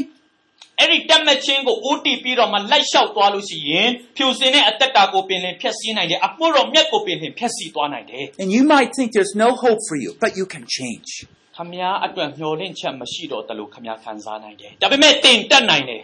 [0.81, 11.11] အဲ့ဒီတက်မဲ့ချင်းကိုဦးတည်ပြီးတော့မှလိုက်လျှောက်သွားလို့ရှိရင်ဖြူစင်တဲ့အသက်တာကိုပင်လင်ဖျက်ဆီးနိုင်တယ်အမှုတော်မြတ်ကိုပင်လင်ဖျက်ဆီးသွားနိုင်တယ် and you might think there's no hope for you, but you can change.
[11.57, 16.03] ခမည်းအတွက်မျှော်လင့်ချက်မရှိတော့တလို့ခမည်းခံစားနိုင်တယ်ဒါပေမဲ့တင်တက်နိုင်တယ်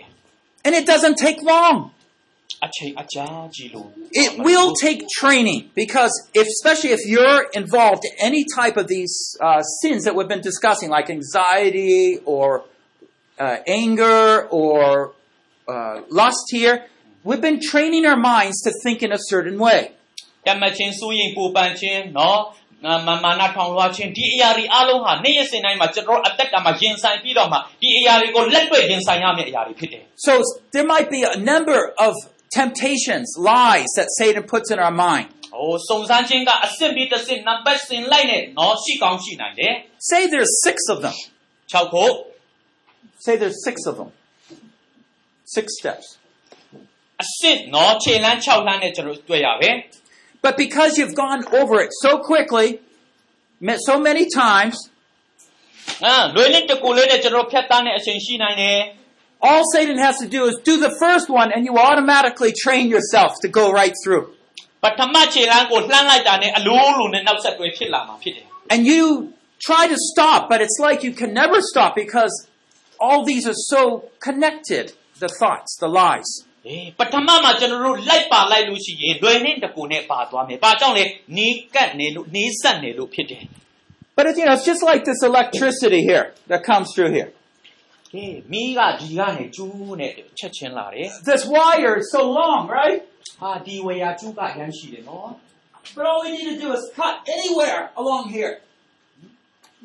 [0.64, 1.76] And it doesn't take long.
[2.66, 3.88] အချိန်အကြာကြီးလို့
[4.24, 9.14] It will take training because, if, especially if you're involved in any type of these
[9.48, 12.46] uh, sins that we've been discussing, like anxiety or
[13.44, 15.12] uh, anger or
[15.74, 16.76] uh, lust here,
[17.28, 19.80] we've been training our minds to think in a certain way.
[20.46, 22.40] တက်မဲ့ချင်းစိုးရင်ပူပန်ချင်းနော်
[23.06, 30.32] မမာနာထောင်လွှားချင်းဒီအရာတွေအလုံးဟာနေ့ရက်စဉ်တိုင်းမှာကျွန်တော်အသက်တာမှာရင်ဆိုင်ပြီးတော့မှဒီအရာတွေကိုလက်တွေ့ရင်ဆိုင်ရမယ့်အရာတွေဖြစ်တယ် So
[30.74, 32.12] there might be a number of
[32.60, 35.26] temptations, lies that Satan puts in our mind.
[35.42, 39.74] ။ဟိုစုံစမ်းခြင်းကအဆင့်ပြီးတစ်ဆင့်နံပါတ်စင်လိုက်နဲ့နော်ရှိကောင်းရှိနိုင်တယ်
[40.10, 41.16] Say there's six of them.
[41.72, 42.04] ။6ခု
[43.24, 44.10] Say there's six of them.
[45.56, 46.06] Six steps.
[47.22, 49.70] အဆင့်နော်ခြေလမ်း6လမ်းနဲ့ကျွန်တော်တွေ့ရပဲ
[50.41, 52.79] but because you've gone over it so quickly,
[53.77, 54.89] so many times,
[59.41, 63.33] all Satan has to do is do the first one and you automatically train yourself
[63.41, 64.33] to go right through.
[68.69, 72.47] And you try to stop, but it's like you can never stop because
[72.99, 76.45] all these are so connected, the thoughts, the lies.
[76.98, 81.04] ပထမမှာကျွန်တော်တို့လိုက်ပါလိုက်လို့ရှိရင်လွယ်လင့်တကူနဲ့ပါသွားမယ်။ဘာကြောင့်လဲ
[81.36, 83.44] နီးကပ်နေလို့နီးဆက်နေလို့ဖြစ်တယ်
[84.16, 87.30] But it's, you know, it's just like this electricity here that comes through here.
[87.74, 92.98] ။အေးမီးကဒီကနေကျူးနဲ့ချက်ချင်းလာတယ် This wire is so long, right?
[93.22, 95.28] ။ဟာဒီဝေယာကျူးကရမ်းရှိတယ်နော်
[95.96, 98.52] But all we need to do is cut anywhere along here.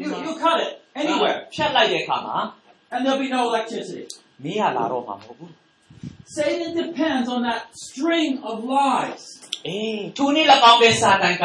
[0.02, 0.72] You, you cut it
[1.02, 2.38] anywhere, ဖြတ်လိုက်တဲ့အခါမှာ
[2.94, 4.06] and there'll be no electricity.
[6.34, 9.24] မီးကလာတော့မှာမဟုတ်ဘူး Satan depends on that string of lies.
[9.48, 11.44] ။အေးသူနည်း၎င်းပဲစာတန်က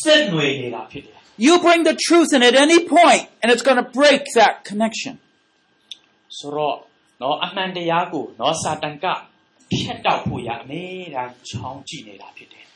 [0.00, 1.16] ဆက်နွယ်နေတာဖြစ်တယ်
[1.46, 5.14] You bring the truth in at any point, and it's going to break that connection.
[5.20, 6.76] ။ဆိုတော့
[7.22, 9.06] နော်အမှန်တရားကိုနော်စာတန်က
[9.72, 12.66] ဖြတ်တောက်ဖို့ရအမေတမ်းချောင်းကြည့်နေတာဖြစ်တယ်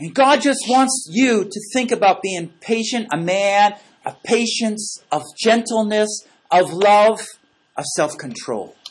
[0.00, 3.68] And God just wants you to think about being patient, a man
[4.08, 4.84] of patience,
[5.16, 6.10] of gentleness,
[6.58, 7.20] of love,
[7.78, 8.83] of self-control. ။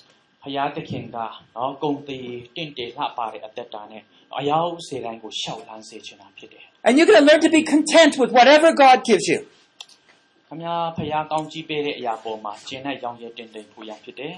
[0.44, 1.18] ဖယားသခင်က
[1.56, 2.20] နော်ဂုံတီ
[2.56, 4.04] တင့်တယ်လှပါတဲ့အသက်တာနဲ့
[4.38, 9.40] အယောက်စေတိုင်းကိုရှောက်လန်းစေချင်တာဖြစ်တယ် And you're going to learn to be content with whatever God gives you.
[9.46, 14.36] ။ခမညာဖယားကောင်းကြီးပေးတဲ့အရာပေါ်မှာကျင့်တဲ့ရောင်ရဲတင်တင်ဖို့ရဖြစ်တယ်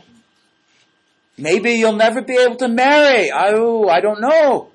[1.48, 3.22] Maybe you'll never be able to marry.
[3.44, 4.75] Oh, I don't know. ။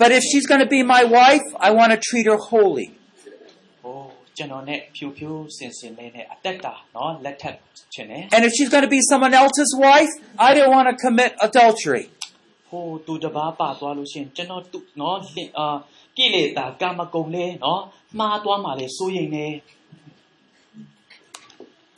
[0.00, 2.86] But if she's going to be my wife, I want to treat her holy.
[2.90, 3.98] ။ဟို
[4.36, 7.56] ကျွန်တော်နဲ့ဖြူဖြူစင်စင်လေးနဲ့အသက်တာနော်လက်ထပ်
[7.94, 10.12] ချင်တယ် And if she's going to be someone else's wife,
[10.48, 12.04] I don't want to commit adultery.
[12.38, 15.76] ။ဟို तू တပားပါသွားလို့ရှရင်ကျွန်တော်သူနော်လင်အာ
[16.16, 17.82] ကိလေသာကာမဂုဏ်လေးနော်
[18.18, 19.48] မှားသွားမှလေစိုးရင်နေ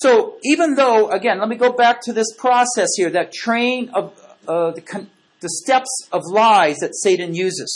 [0.04, 4.04] So even though, again, let me go back to this process here, that train of
[4.48, 5.10] uh, the, con-
[5.44, 7.72] the steps of lies that Satan uses.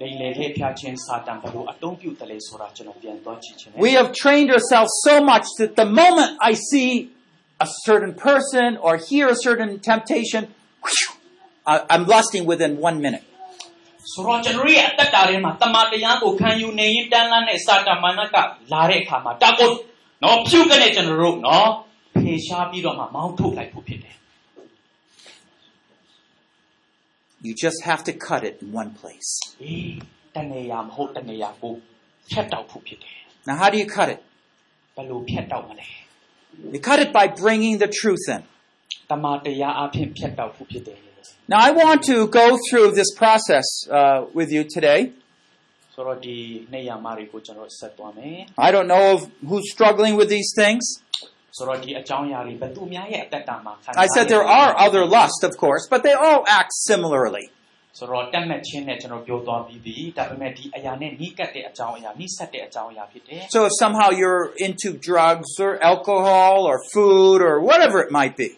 [0.00, 6.90] လိမ်လေလေးဖျားချင်းစာတန်ဘလို့အတုံးပြုတ်တယ်လေဆိုတာကျွန်တော်ပြန်သွားကြည့်ချင်တယ် We have trained ourselves so much that the moment I see
[7.66, 10.42] a certain person or hear a certain temptation,
[10.86, 11.10] whew,
[11.72, 13.24] I- I'm lusting within one minute.
[14.12, 18.20] ဆိုတော့ကျွန်တော်ရဲ့အသက်တာထဲမှာတမန်တရားကိုခံယူနေရင်တန်းလန်းနဲ့စာတမန်က
[18.72, 19.70] လာတဲ့အခါမှာတာကို
[20.22, 21.68] နော်ဖြုတ်ကနေကျွန်တော်တို့နော်
[22.16, 24.14] ဖေရှားပြီးတော့မှမောင်းထုတ်လိုက်ဖို့ဖြစ်တယ်
[27.47, 29.39] You just have to cut it in one place.
[33.47, 34.21] Now, how do you cut it?
[36.73, 38.43] You cut it by bringing the truth in.
[41.47, 45.13] Now, I want to go through this process uh, with you today.
[48.57, 51.01] I don't know who's struggling with these things.
[51.56, 57.46] ဆိုတော့ဒီအကြောင်းအရာတွေဘယ်သူများရဲ့အသက်တာမှာခံ I said there are other lusts, of course, but they all act similarly.
[57.98, 68.34] ဆိုတော့တက်မဲ့ချင်းနဲ့ကျွန်တော်ပြောသွားပြီးပြီဒါပေမဲ့ဒီအရာနဲ့နီးကပ်တဲ့အကြောင်းအရာနီးဆက်တဲ့အကြောင်းအရာဖြစ်တယ် So if somehow you're into drugs or alcohol or food or whatever it might
[68.42, 68.48] be,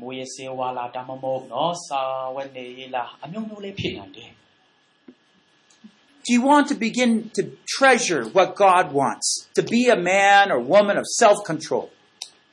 [0.00, 2.00] မူရစေဝါလာဒါမှမဟုတ်နော်စာ
[2.34, 4.30] ဝတ်နေရေးလားအမျိုးမျိုးလေးဖြစ်နိုင်တယ်
[6.26, 9.46] do you want to begin to treasure what God wants?
[9.54, 11.88] To be a man or woman of self-control,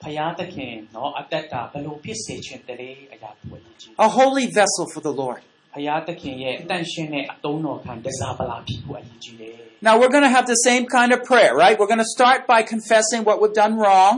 [0.01, 5.41] ဖယားသခင်နော်အသက်တာဘယ်လိုဖြစ်စေချင်တယ်လဲအရာပေါ်ကြည့် a holy vessel for the Lord.
[5.73, 9.55] ဖယားသခင်ရဲ့အတန့်ရှင်းတဲ့အတုံးတော်ခံတစားပလာဖြစ်ဖို့အရေးကြီးတယ်
[9.87, 11.75] Now we're going to have the same kind of prayer, right?
[11.79, 14.15] We're going to start by confessing what we've done wrong.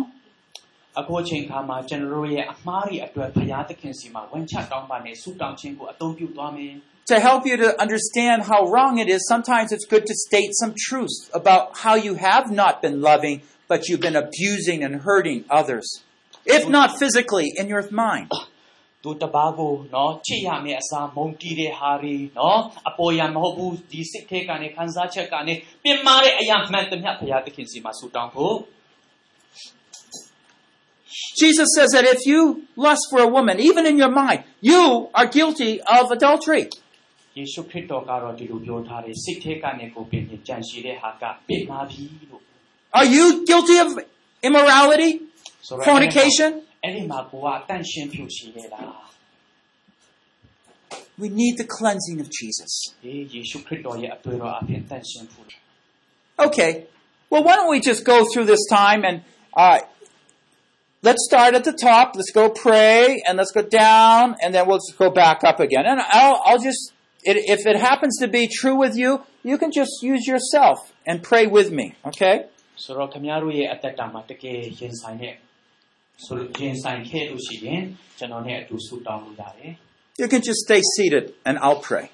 [0.99, 6.73] အခုအချိန်ခါမှာကျွန်တော်တို့ရဲ့အမှားတွေအတွက်ဖယားသခင်စီမှာဝန်ချတောင်းပါနဲ့ဆုတောင်းခြင်းကိုအသုံးပြုသွားမယ်
[7.13, 10.73] To help you to understand how wrong it is, sometimes it's good to state some
[10.87, 13.37] truth about how you have not been loving,
[13.69, 15.87] but you've been abusing and hurting others.
[16.45, 18.31] If not physically, in your mind.
[19.03, 25.53] သူတပါးကိုနော်ချစ်ရမယ့်အစားမုန်းတီးတဲ့ဟာတွေနော်အပေါ်ရန်မဟုတ်ဘူးဒီစိတ်ထဲကနေခံစားချက်ကနေ
[25.83, 28.57] ပြင်မာတဲ့အရာမှန်သမျှဘုရားသခင်စီမှာဆုတောင်းဖို့
[31.41, 32.41] Jesus says that if you
[32.75, 36.63] lust for a woman, even in your mind, you are guilty of adultery.
[37.37, 42.43] ယေရှုခရစ်တော်ကတော့ဒီလိုပြောထားတယ်စိတ်ထဲကနေကိုပြင်ပြင်ကြံရှိတဲ့ဟာကပြင်မာပြီလို့
[42.92, 43.98] are you guilty of
[44.42, 45.20] immorality?
[45.84, 46.62] Fornication?
[51.18, 52.94] We need the cleansing of Jesus.
[56.38, 56.86] Okay.
[57.28, 59.22] Well, why don't we just go through this time and
[59.54, 59.80] uh,
[61.02, 62.16] let's start at the top.
[62.16, 65.84] Let's go pray and let's go down and then we'll go back up again.
[65.86, 69.70] And I'll, I'll just, it, if it happens to be true with you, you can
[69.70, 71.94] just use yourself and pray with me.
[72.06, 72.46] Okay?
[72.82, 75.34] ဆိုတော့ခင်ဗျားတို့ရဲ့အသက်တာမှာတကယ်ရင်ဆိုင်တဲ့
[76.24, 77.82] ဆိုလို့ရင်ဆိုင်ခဲ့လို့ရှိရင်
[78.18, 79.72] ကျွန်တော်နဲ့အတူဆုတောင်းလို့ရတယ်
[80.20, 82.06] You can just stay seated and I'll pray.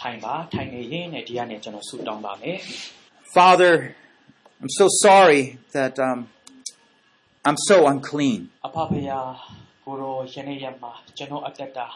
[0.00, 2.58] ထိုင်ပါထိုင်နေရင်းနဲ့ဒီကနေကျွန်တော်ဆုတောင်းပါမယ်
[3.36, 3.72] Father,
[4.62, 5.42] I'm so sorry
[5.76, 6.18] that um,
[7.46, 8.40] I'm so unclean.
[8.66, 9.20] အဖဖယာ
[9.84, 11.86] ကိုရောယနေ့ရက်မှာကျွန်တော်အသက်တာ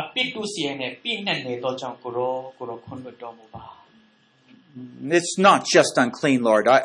[0.00, 3.64] အပိတုစီရဲ့နဲ့ပြည့်နှက်နေသောကြောင့်ကိုရောကိုရောခွင့်လွှတ်တော်မူပါ
[5.17, 6.67] It's not just unclean, Lord.
[6.67, 6.79] I,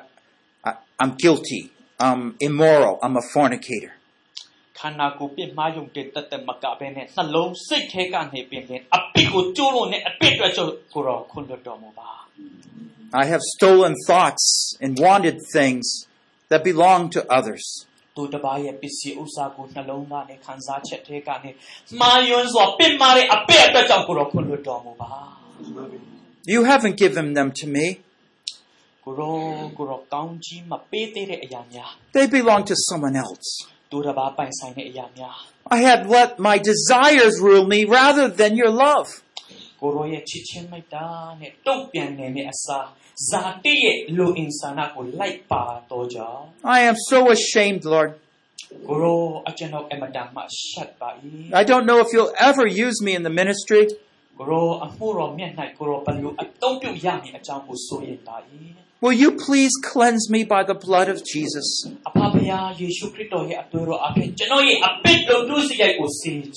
[0.65, 1.73] I, I'm guilty.
[1.99, 2.99] I'm immoral.
[3.03, 3.93] I'm a fornicator.
[4.79, 12.11] ခန္ဓာကိုယ်ပြစ်မှားယုံတဲ့တသက်မကဘဲနဲ့နှလုံးစိတ်ထဲကနေပြင်းပြင်းအပိကိုကျိုးလို့နဲ့အပိအတွက်ကြောင့်ကိုရောခွင့်လွှတ်တော်မူပါ
[13.23, 14.47] I have stolen thoughts
[14.85, 15.87] and wanted things
[16.51, 17.65] that belong to others.
[18.17, 21.51] သူတစ်ပါးရဲ့ပစ္စည်းဥစ္စာကိုနှလုံးသားနဲ့ခံစားချက်ထဲကနေ
[22.01, 25.11] မှားယွင်းစွာပြစ်မှားတဲ့အပိအတွက်ကြောင့်ကိုရောခွင့်လွှတ်တော်မူပါ
[26.46, 28.00] you haven't given them to me.
[32.14, 33.68] They belong to someone else.
[35.70, 39.08] I had let my desires rule me rather than your love.
[46.64, 48.14] I am so ashamed, Lord.
[51.54, 53.88] I don't know if you'll ever use me in the ministry.
[59.02, 61.90] Will you please cleanse me by the blood of Jesus?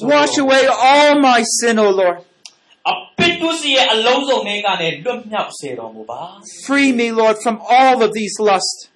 [0.03, 2.19] Wash away all my sin, O Lord.
[6.67, 8.91] Free me, Lord, from all of these lusts.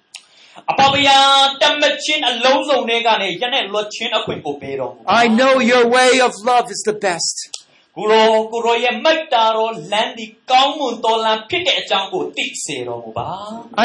[5.07, 7.60] I know your way of love is the best.
[7.96, 13.28] ကိုရောကိုရောရဲ့မိတ္တာတော်လမ်းဒီကောင်းမွန်တော်လမ်းဖြစ်တဲ့အကြောင်းကိုသိစေတော်မူပါ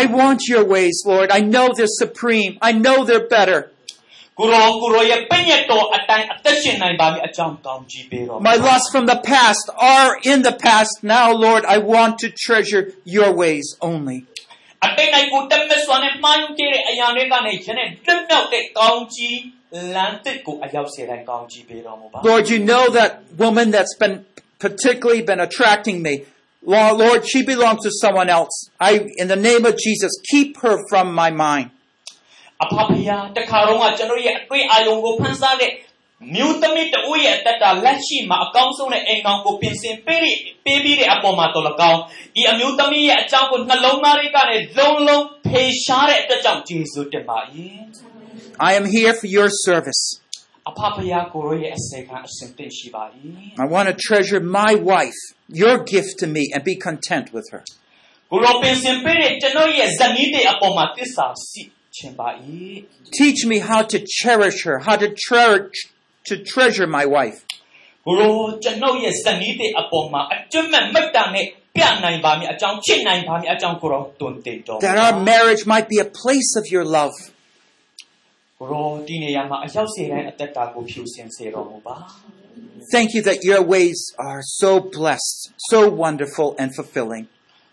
[0.02, 1.28] I want your ways, Lord.
[1.40, 2.52] I know they're supreme.
[2.70, 3.60] I know they're better.
[4.40, 9.66] ကိုရောကိုရောရဲ့ပြည့်ညတ်တော်အတိုင်းအသက်ရှင်နိုင်ပါမည်အကြောင်းကောင်းကြီးပေးတော်မူပါ My lusts from the past
[9.98, 10.94] are in the past.
[11.16, 12.84] Now, Lord, I want to treasure
[13.18, 14.20] your ways only.
[14.86, 19.38] အတိတ်၌ကိုတက်မစွာနဲ့မှားယွင်းခဲ့တဲ့အရာတွေကနေယနေ့လွတ်မြောက်တဲ့ကောင်းကြီး
[19.96, 23.12] လမ်းသစ်ကိုအရောက်စေတိုင်းကောင်းကြီးပေးတော်မူပါ Lord, you know that
[23.44, 24.16] woman that's been
[24.66, 26.14] particularly been attracting me.
[26.74, 28.56] Lord, Lord, she belongs to someone else.
[28.80, 31.68] I, in the name of Jesus, keep her from my mind.
[32.64, 35.72] အဖဖယာတခါတော့ကကျွန်တော်ရဲ့အတွေ့အာရုံကိုဖန်ဆားတဲ့
[36.36, 42.00] မြို့သမီးတဦးရဲ့အသက်တာလက်ရှိမှာအကောင်းဆုံးတဲ့အိမ်ကောင်ကိုပြင်ဆင်ပေးပြီးပေးပြီးတဲ့အပေါ်မှာတော်လကောင်း
[42.36, 47.38] ဒီအမျိုးသမီးရဲ့အကြောင်းကိုနှလုံးသားတွေကနေလုံးလုံးဖေရှားတဲ့အတွက်ကြောင့်ယေရှုတင်ပါ၏
[48.60, 50.04] I am here for your service.
[50.70, 53.04] အဖဖယာကိုရောရဲ့အစေခံအစဉ်တင့်ရှိပါ၏
[53.64, 55.20] I want to treasure my wife,
[55.64, 57.64] your gift to me, and be content with her.
[58.32, 61.62] ကိုရောပြင်ဆင်ပေးတဲ့ကျွန်တော်ရဲ့ဇနီးတဲ့အပေါ်မှာသစ္စာရှိ
[61.96, 62.28] ချင်ပါ၏
[63.20, 65.62] Teach me how to cherish her, how to treasure
[66.28, 67.40] to treasure my wife.
[68.06, 77.16] ကိုရောကျွန်ုပ်ရဲ့ဇနီးတဲ့အပေါ်မှာအကျွမ်းမဲ့မိတ္တာနဲ့ပြနိုင်ပါမည်အကြောင်းချစ်နိုင်ပါမည်အကြောင်းကိုရောတွင်တင်တော် That our marriage might be a place of your love.
[78.60, 81.98] ကိုရောဒီနေရာမှာအရောက်စေတိုင်းအသက်တာကိုဖြူစင်စေတော်မူပါ
[82.96, 85.40] Thank you that your ways are so blessed,
[85.72, 87.26] so wonderful and fulfilling.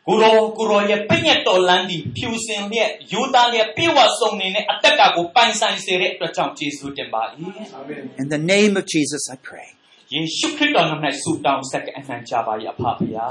[0.09, 7.23] ကိုရောကိုရောရဲ့ပြည့်ညတ်တော်လန်းဒီဖြူစင်လျက်ယူသားလျက်ပြေဝဆုံနေတဲ့အသက်တာကိုပိုင်ဆိုင်စေတဲ့အတွက်ကြောင့်ကျေးဇူးတင်ပါ၏
[8.23, 9.69] In the name of Jesus, I pray.
[10.15, 13.27] ယေရှုခရစ်တော်နာမ၌ဆုတောင်းဆက်ကအနံ့ကြပါ၏အဖဖရာ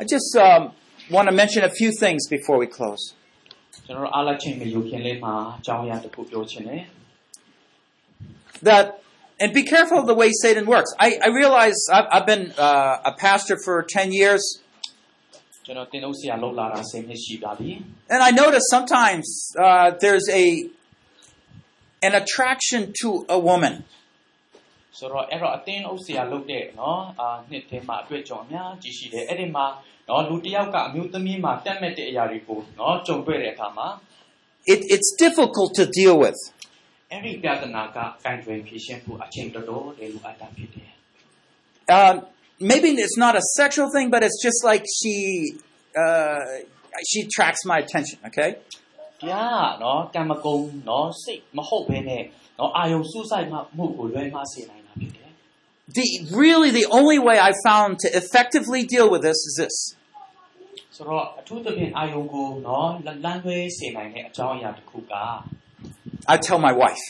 [0.00, 0.62] I just um,
[1.14, 3.02] want to mention a few things before we close.
[3.86, 6.82] ကျွန်တော်တို့အားလုံးချင်းမယူခင်လေးမှာအကြောင်းအရာတစ်ခုပြောချင်တယ်
[8.68, 8.84] That
[9.42, 10.90] and be careful of the way Satan works.
[11.06, 14.42] I, I realize I've, I've been uh, a pastor for 10 years,
[15.66, 17.70] ကျွန်တော်တင်လို့ဆရာလောက်လာတာ10နှစ်ရှိပါပြီ
[18.14, 19.26] and I notice sometimes
[19.66, 20.44] uh, there's a
[22.06, 23.74] an attraction to a woman.
[24.98, 29.66] ဆိုတော့အဲ့တော့အတင်းအုပ်ဆရာလုပ်တဲ့နော်အာနှစ်ထဲမှာအတွေ့အကြုံအများကြီးရှိတယ်အဲ့ဒီမှာ
[30.08, 33.88] နော်လူတစ်ယောက်ကအမျိုးသမီးမှာတက်မဲ့တဲ့အရာတွေကိုနော်ကြုံတွေ့တဲ့အခါမှာ
[34.74, 36.38] It, it's difficult to deal with.
[37.12, 40.90] အဲ့ဒီပြဿနာကကန်တွင်ဖြေရှင်းဖို့အချိန်တော်တော်လေးလိုအပ်တာဖြစ်တယ်
[41.98, 42.14] Um,
[42.70, 45.14] maybe it's not a sexual thing, but it's just like she
[46.02, 46.42] uh,
[47.08, 48.18] she attracts my attention.
[48.28, 48.50] Okay,
[49.20, 52.22] တရားကနော်ကံမကုံနော်စိတ်မဟုတ်ဘဲနဲ့
[52.58, 55.30] နော်အာယုံစူးစိုက်မှမှုကိုလွဲမှားစေနိုင်တာဖြစ်တယ်
[55.98, 56.06] the
[56.42, 59.76] really the only way I found to effectively deal with this is this:
[60.96, 65.14] ဆိုတော့အထူးသဖြင့်အာယုံကိုနော်လလန်းလွဲစေနိုင်တဲ့အကြောင်းအရာတစ်ခုက
[66.34, 67.04] I tell my wife.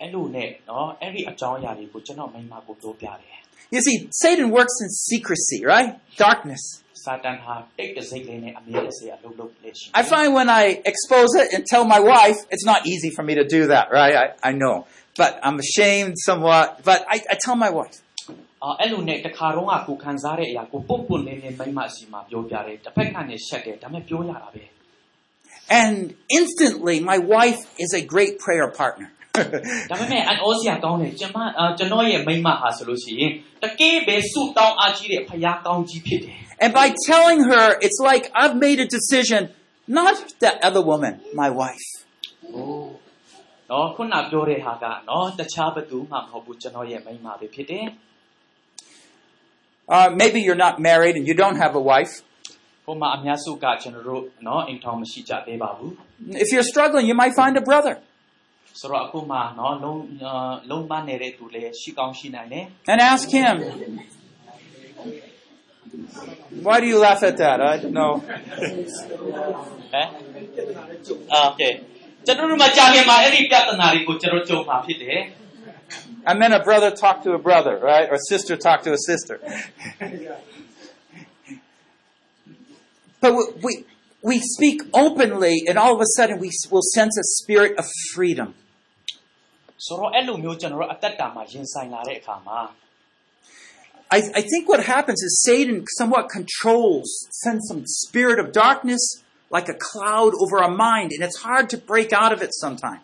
[0.00, 3.38] အဲ့လိုနဲ့နော်အဲ့ဒီအကြောင်းအရာတွေကိုကျွန်တော်မိန်းမကိုပြောပြတယ်
[3.74, 5.90] You see, Satan works in secrecy, right?
[6.26, 6.62] Darkness.
[7.04, 13.24] စာတန်ဟာတိတ်တစိတ်လေးနဲ့အမြဲတစေအလုပ်လုပ်လက်ရှိ I find when I expose it and tell my wife, it's not easy for
[13.28, 14.14] me to do that, right?
[14.24, 14.76] I, I know.
[15.20, 16.66] But I'm ashamed somewhat.
[16.90, 17.96] But I, I tell my wife.
[18.64, 24.64] အာအဲ့လိုနဲ့တခါတော့ကကိုခံစားတဲ့အရာကိုပုံပွန်လေးလေးမိန်းမရှိမှပြောပြတယ်တစ်ဖက်ကနေရှက်တယ်ဒါပေမဲ့ပြောရတာပဲ
[25.82, 25.96] And
[26.38, 29.08] instantly, my wife is a great prayer partner.
[29.90, 33.32] ဒါပေမဲ့အန်အောစရာကောင်းတယ်ကျွန်မအာကျွန်တော်ရဲ့မိန်းမဟာဆိုလို့ရှိရင်
[33.62, 39.48] တကယ်ပဲဆုတောင်းအားကြီးတဲ့ဖခင်ကောင်းကြီးဖြစ်တယ် and by telling her, it's like I've made a decision,
[39.88, 41.88] not that other woman, my wife.
[42.52, 42.62] โอ้
[43.70, 47.86] နော်ခုနပြောတဲ့ဟာကနော်တခြားဘသူမှမဟုတ်ဘူးကျွန်တော်ရဲ့မိန်းမပဲဖြစ်တယ်
[49.94, 52.14] Uh, maybe you're not married and you don't have a wife.
[52.86, 55.90] ဟိုမှာအများစုကကျွန်တော်တို့နော်အိမ်ထောင်မရှိကြသေးပါဘူး
[56.44, 57.94] If you're struggling, you might find a brother
[58.80, 63.56] ဆိုတော့အခုမှနော်လုံးအာလုံးပန်းနေတဲ့သူလည်းရှိကောင်းရှိနိုင်တယ် and ask him.
[66.66, 67.58] Why do you laugh at that?
[67.72, 68.12] I don't know.
[69.92, 70.08] ဟမ်
[71.32, 71.62] အာโอเค
[72.26, 75.18] ကျွန်တော်တို့မကြာခင်မှာအဲ့ဒီပြဿနာတွေကိုကျွန်တော်ကြုံမှာဖြစ်တယ်
[76.26, 78.08] I meant a brother talk to a brother, right?
[78.10, 79.40] Or sister talk to a sister.
[83.20, 83.84] but we, we,
[84.22, 88.54] we speak openly, and all of a sudden we will sense a spirit of freedom.
[89.86, 92.58] ဆိုတော့အဲ့လိုမျိုးကျွန်တော်တို့အသက်တာမှာရင်ဆိုင်လာတဲ့အခါမှာ
[94.16, 97.08] I, I think what happens is Satan somewhat controls,
[97.42, 99.02] sends some spirit of darkness
[99.50, 103.02] like a cloud over our mind, and it's hard to break out of it sometimes.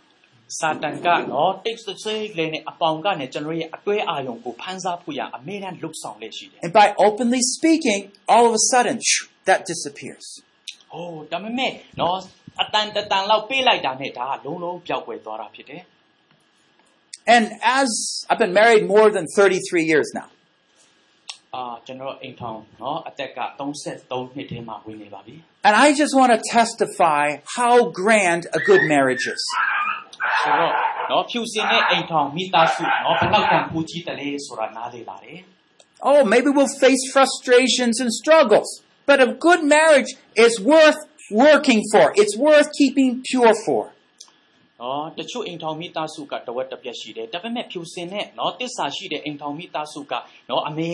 [0.59, 8.01] စာတန်ကနော်တိတ်ဆိတ်ဆိတ်လေးနဲ့အပေါင်ကနေကျွန်တော်ရဲ့အတွေ့အာရုံကိုဖန်ဆားဖို့ရအမေရန်လှုပ်ဆောင်လက်ရှိတယ် And by openly speaking,
[8.33, 10.27] all of a sudden, shoo, that disappears.
[10.65, 12.17] ။ဟိုဒါပေမဲ့နော်
[12.63, 15.83] အတန်တတန်လောက်ပေးလိုက်တာနဲ့ဒါကလုံးလုံးပျောက်ကွယ်သွားတာဖြစ်တယ်
[17.37, 17.45] And
[17.79, 17.89] as
[18.29, 25.35] I've been married more than 33 years now, ။အာကျွန်တော်အိမ်ထောင်နော်အသက်က33နှစ်ထဲမှာဝင်နေပါပြီ
[25.67, 27.25] and I just want to testify
[27.59, 29.80] how grand a good marriage is. ။
[30.43, 30.73] ဆိုတော့
[31.11, 35.41] နော်ဖြူစင်တဲ့အိမ်ထောင်မိသားစုနော်ဘယ်လောက်တန်ကိုကြီးတလဲဆိုတာနားလေလာတယ်
[36.11, 38.69] Oh, maybe we'll face frustrations and struggles,
[39.09, 40.11] but a good marriage
[40.47, 42.05] is worth working for.
[42.21, 43.83] It's worth keeping pure for.
[43.93, 50.13] ။နော်တချို့အိမ်ထောင်မိသားစုကတဝက်တစ်ပြက်ရှိတယ်။ဒါပေမဲ့ဖြူစင်တဲ့နော်တစ္ဆာရှိတဲ့အိမ်ထောင်မိသားစုက
[50.51, 50.91] နော်အမေ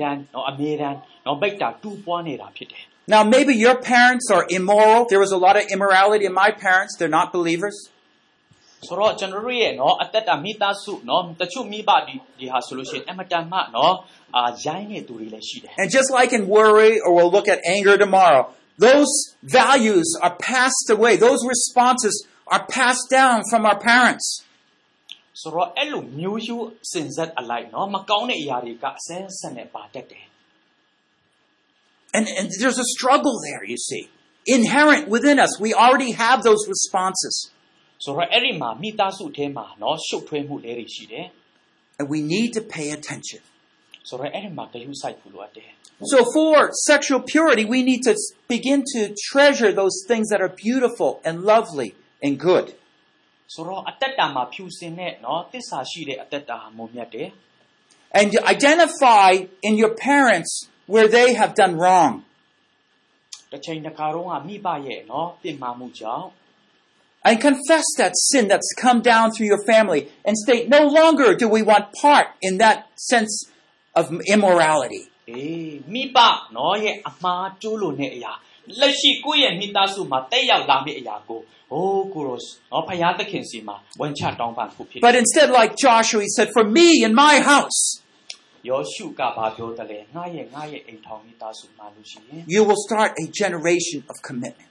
[0.00, 0.96] ရန်နော်အမေရန်
[1.26, 2.84] နော်ဗိတ်တာတူးပွားနေတာဖြစ်တယ်
[3.14, 5.00] Now, maybe your parents are immoral.
[5.10, 6.92] There was a lot of immorality in my parents.
[6.98, 7.76] They're not believers.
[8.86, 13.94] ဆိုတော့ကျွန်တော်တို့ရဲ့နော်အသက်တာမိသားစုနော်တချို့မိဘဒီဒီဟာဆိုလို့ရှိရင်အမတန်မှနော်
[14.36, 18.42] အာရိုင်းနေသူတွေလည်းရှိတယ် And just like in worry, or we'll look at anger tomorrow,
[18.86, 19.12] those
[19.60, 21.12] values are passed away.
[21.26, 22.14] Those responses
[22.54, 24.26] are passed down from our parents.
[25.42, 26.56] ဆိုတော့အဲ့လိုမျိုးယူ
[26.92, 30.24] စင်ဆက်အလိုက်နော်မကောင်းတဲ့အရာတွေကအစင်းဆက်နဲ့ပါတတ်တယ်
[32.16, 34.04] And, and there's a struggle there, you see.
[34.46, 35.58] inherent within us.
[35.60, 37.50] We already have those responses.
[38.04, 41.26] ဆိုတော့အဲ့ဒီမှာမိသားစုထဲမှာနော်ရှုပ်ထွေးမှုလေးတွေရှိတယ်
[41.98, 43.42] And we need to pay attention.
[44.08, 45.70] ဆိုတော့အဲ့ဒီမှာဂရုစိုက်ဖို့လိုအပ်တယ်
[46.12, 46.54] So for
[46.90, 48.14] sexual purity, we need to
[48.48, 49.00] begin to
[49.30, 51.90] treasure those things that are beautiful and lovely
[52.26, 52.66] and good.
[53.54, 57.28] ဆိုတော့အသက်တာမှာဖြူစင်တဲ့နော်တစ္ဆာရှိတဲ့အသက်တာဟာမုံမြတ်တယ်
[58.18, 59.28] And to identify
[59.68, 60.50] in your parents
[60.92, 62.12] where they have done wrong.
[63.50, 66.26] တစ်ချိန်တစ်ခါတော့မိဘရဲ့နော်ပြင်မာမှုကြောင့်
[67.26, 71.46] And confess that sin that's come down through your family and state, no longer do
[71.48, 73.32] we want part in that sense
[73.94, 75.02] of immorality.
[75.30, 76.18] အေးမိဘ
[76.56, 78.32] နော်ရဲ့အမှားကျိုးလို့နေအရာ
[78.80, 81.40] လက်ရှိကိုယ့်ရဲ့မိသားစုမှာတက်ရောက်လာမယ့်အရာကို
[81.70, 82.38] ဟိုးကိုရော
[82.72, 87.80] နော်ဖယားသခင်စီမှာဝန်ချတောင်းပန်ဖို့ဖြစ်တယ် But instead, like Joshua, he said, for me and my house,
[88.70, 94.70] ယောရှုကဘာပြောတယ်လဲငါရဲ့ငါရဲ့အိမ်ထောင်မိသားစုမှာလို့ရှိရင် you will start a generation of commitment.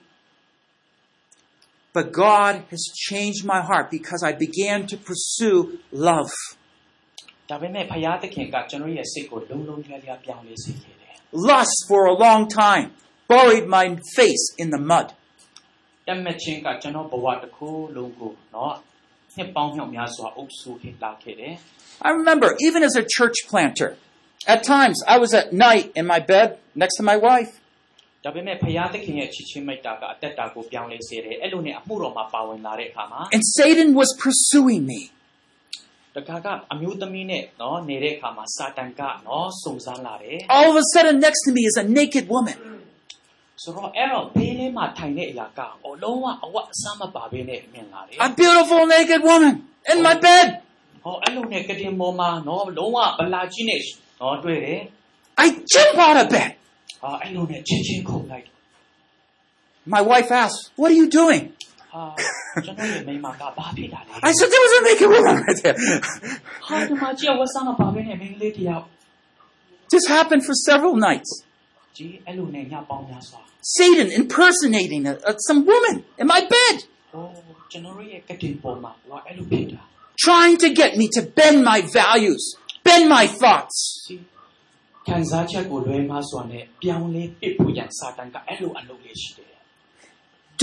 [1.96, 5.58] But God has changed my heart because I began to pursue
[6.08, 6.32] love.
[7.50, 11.14] ဒါပေမဲ့ဖယားသခင်ကကျွန်တော်ရဲ့စိတ်ကိုလုံးလုံးလျားလျားပြောင်းလဲစေခဲ့တယ်
[11.48, 12.86] Lust for a long time,
[13.34, 13.86] buried my
[14.16, 15.06] face in the mud.
[16.08, 18.74] တက်မဲ့ချင်းကကျွန်တော်ဘဝတစ်ခုလုံးကိုနော်
[19.36, 21.54] နှစ်ပေါင်းမြောက်များစွာအုပ်စုခဲ့လာခဲ့တယ်
[22.08, 23.90] I remember, even as a church planter,
[24.54, 26.48] at times I was at night in my bed
[26.82, 27.52] next to my wife.
[28.24, 35.00] ဒါပေမဲ့ဖယားသခင်ရဲ့ချစ်ချင်းမိတ်တာကအသက်တာကိုပြောင်းလဲစေတယ်အဲ့လိုနဲ့အမှုတော်မှာပါဝင်လာတဲ့အခါမှာ And Satan was pursuing me.
[36.16, 42.58] တခါကအမျိုးသမီးနဲ့နော်နေတဲ့အခါမှာစာတန်ကနော်စုံစမ်းလာတယ် All of a sudden, next to me is a naked woman.
[43.62, 49.54] ဆိုတော့အဲ့တော့ဘေးလေးမှာထိုင်တဲ့အရာကအလုံးဝအဝတ်အစားမပါဘဲနဲ့မြင်လာတယ် A beautiful naked woman
[49.92, 50.46] in my bed.
[51.04, 53.80] ဟောအဲ့လိုနဲ့ကတင်ပေါ်မှာနော်လုံးဝဗလာကြီးနဲ့
[54.20, 54.80] နော်တွေ့တယ်
[55.44, 56.50] I jump out of bed.
[57.02, 58.44] ဟာအဲ့လိုနဲ့ချင်းချင်းခုန်လိုက်
[59.94, 61.42] My wife asked, What are you doing?
[61.92, 62.02] ဟာ
[62.64, 65.76] ကျွန်တော်ရဲ့မိန်းမကဘာဖြစ်တာလဲ I said, There was a naked woman right there.
[66.68, 68.84] ဟာဒီမှာကြည့်ဝတ်စားမပါဘဲနဲ့မိန်းကလေးတယောက်
[69.92, 71.30] This happened for several nights.
[71.96, 73.40] ကြည့်အဲ့လိုနဲ့ညပေါင်းများစွာ
[73.76, 76.76] Satan impersonating a, a- some woman in my bed,
[77.12, 77.24] ဟော
[77.72, 79.82] ကျွန်တော်ရဲ့ကတင်ပေါ်မှာဟောအဲ့လိုဖြစ်တာ
[80.26, 82.42] trying to get me to bend my values,
[82.88, 83.76] bend my thoughts.
[84.08, 84.20] ကြည့်
[85.08, 89.52] ခံစားချက်ကိုလွဲမှားစွာနဲ့ပြောင်းလဲပစ်ဖို့ရန်စာတန်ကအဲ့လိုအလုပ်လေးရှိတယ်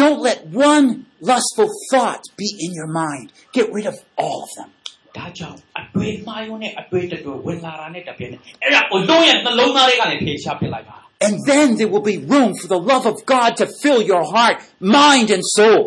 [0.01, 0.39] Don't let
[0.72, 0.88] one
[1.32, 3.28] lustful thought be in your mind.
[3.58, 4.70] Get rid of all of them.
[5.18, 14.26] ဒါကြောင့်အတွေ့မှားရုံနဲ့အတွေ့တတွေ့ဝင်လာတာနဲ့တပြည့်နဲ့အဲ့ဒါကိုလုံးရဲ့နှလုံးသားတွေကလည်းဖေရှားပစ်လိုက်ပါ And then there will be room for the love of God to fill your
[14.36, 14.58] heart,
[14.99, 15.82] mind, and soul.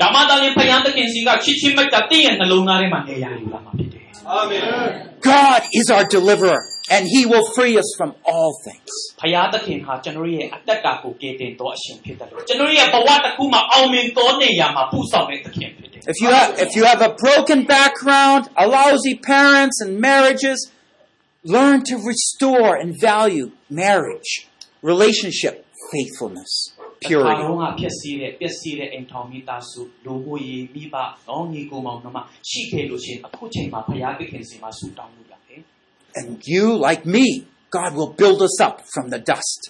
[0.00, 4.04] ဒါမှသာလျှင်ဖယားသခင်စီကချစ်ချင်းမိတ်တာတင့်ရဲ့နှလုံးသားထဲမှာနေရာယူလာမှာဖြစ်တယ်
[5.32, 6.60] God is our deliverer,
[6.94, 8.90] and he will free us from all things.
[9.20, 20.58] ဖယားသခင်ဟာကျွန်တော်ရဲ့အသက်တာကိုကယ်တင်တော်အရှင်ဖြစ်တယ်လို့ကျွန်တော်ရဲ့ဘဝတစ်ခုမှာအောင်မြင်တော်နေရာမှာပူဆောင်တဲ့သခင်ဖြစ်တယ် If you have, if you have a broken background, a lousy parents and marriages,
[21.56, 23.48] learn to restore and value
[23.82, 24.30] marriage,
[24.90, 25.54] relationship,
[25.92, 26.52] faithfulness,
[27.02, 27.42] တခါ purity.
[27.42, 30.94] လုံးကဖြစ်စီတဲ့ပျက်စီးတဲ့အိမ်ထောင်မိသားစုလူမှုရေးမိဘ
[31.28, 32.18] နောင်ညီကိုမောင်နှမ
[32.48, 35.23] ရှိခဲ့လို့ရှိရင်အခုချိန်မှာဖယားသခင်စီမှာဆူတောင်းလို့ရတယ်
[36.14, 39.60] And you, like me, God will build us up from the dust.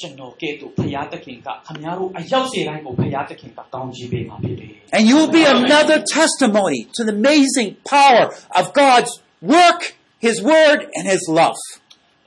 [0.00, 8.24] ကျွန်တော်ကဲ့သို့ဖယားသခင်ကခမည်းတော်အရောက်စေတိုင်းကိုဖယားသခင်ကကောင်းချီးပေးမှာဖြစ်တယ် And you will be another testimony to the amazing power
[8.60, 9.12] of God's
[9.56, 9.80] work,
[10.26, 11.60] His word, and His love.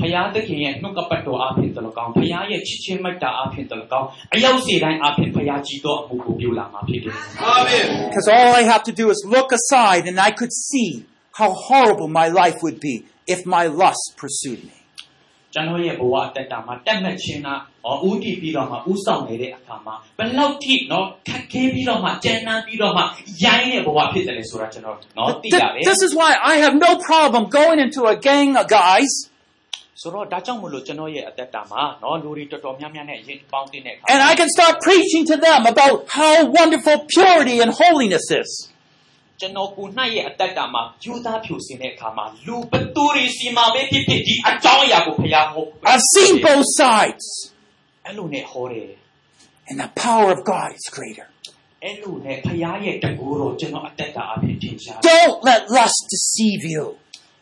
[0.01, 7.15] ဖယားသခင်ရဲ့နှုတ်ကပတ်တော်အဖြစ်တလကောင်းဖယားရဲ့ချစ်ချင်းမေတ္တာအဖြစ်တလကောင်းအရောက်စေတိုင်းအဖြစ်ဖယားကြီးတော်အမှုကိုပြုလာမှာဖြစ်တယ်
[8.07, 10.89] Because all I have to do is look aside and I could see
[11.39, 12.95] how horrible my life would be
[13.33, 14.75] if my lust pursued me.
[15.53, 17.47] ကျွန်တော်ရဲ့ဘဝအတ္တတာမှာတက်မှတ်ခြင်းက
[17.85, 23.03] ဟောဥတီပြီးတော့မှဥဆောင်နေတဲ့အခါမှာဘယ်လောက်ထိနော်ခက်ခဲပြီးတော့မှကြမ်းတမ်းပြီးတော့မှ
[23.43, 29.11] ရိုင်းတဲ့ဘဝဖြစ်တယ်လေဆိုတာကျွန်တော်နော်သိ Th- ရတယ် this is why I have no problem going into a gang of guys
[30.01, 38.49] ဆိုတော့ဒါကြောင့်မလို့ကျွန်တော်ရဲ့အတ္တတာမှာနော်လူတွေတော်တော်များများနဲ့ရင်ပေါင်းတဲ့အခါ and I can start preaching to them about how wonderful purity and holiness is.
[39.39, 47.25] ကျွန်တော်ကိုနှိုက်ရဲ့အတ္တတာမှာယူသားဖြူစင်တဲ့အခါမှာလူဘသူတွေစီမှာပဲဖြစ်ဖြစ်ဒီအကြောင်းအရာကိုဖျားဟော I've seen both sides.
[48.05, 48.89] အဲ့လိုနဲ့ဟောတယ်
[49.69, 51.27] And the power of God is greater.
[51.83, 56.85] အဲ့လိုနဲ့ဖရားရဲ့တကူတော်ကျွန်တော်အသက်တာအဖြစ်ထင်ရှားတယ် Don't let lust deceive you.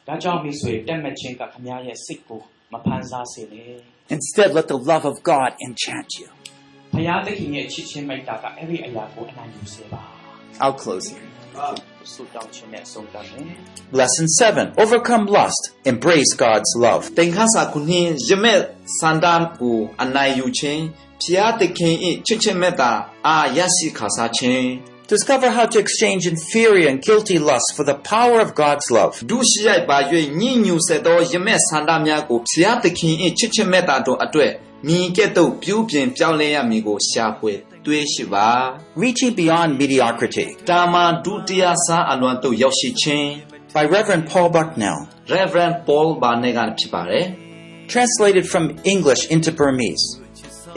[0.07, 2.41] ဒါကြောင့်မိတ်ဆွေတက်မချင်းကခမရဲ့စိတ်ကို
[2.73, 3.73] မဖန်ဆားစေနဲ့
[4.15, 6.27] Instead, let the love of God enchant you.
[6.93, 10.01] ဖရားသခင်ရဲ့ချစ်ချင်းမိတ်တာကအဲ့ဒီအရာကိုအနိုင်ယူစေပါ
[10.63, 11.30] I'll close here.
[12.13, 13.55] ဆုတောင်းခြင်းနဲ့ဆုံးသတ်မယ်
[13.99, 15.63] Lesson 7 Overcome lust.
[15.93, 17.03] Embrace God's love.
[17.17, 18.61] သင်္ခါစာခုနှစ်ယမက်
[18.99, 20.83] စန္ဒန်ကိုအနိုင်ယူခြင်း
[21.21, 21.95] ဖျားသခင်၏
[22.27, 22.91] ချစ်ချင်းမေတ္တာ
[23.27, 24.67] အားရရှိခါစားခြင်း
[25.13, 29.13] Discover how to exchange inferior and guilty lust for the power of God's love.
[29.31, 29.97] ဒုရှိရိုက်ပါ၍
[30.39, 34.51] ညဉ့်ညူဆက်သောယမက်စန္ဒများကိုဖျားသခင်၏ချစ်ချင်းမေတ္တာတို့အတွက်
[34.87, 37.53] မိကဲ့သို့ပြုပြင်ပြောင်းလဲရမည်ကိုရှာဖွေ
[37.85, 38.47] တွေးရှိပါ
[39.01, 43.27] Reaching Beyond Mediocrity တာမန်ဒုတိယစားအလွန်သို့ရောက်ရှိခြင်း
[43.75, 44.99] by Reverend Paul Bucknell.
[45.35, 47.25] Reverend Paul ဘာနဲ့ကဖြစ်ပါတယ်
[47.93, 50.05] Translated from English into Burmese.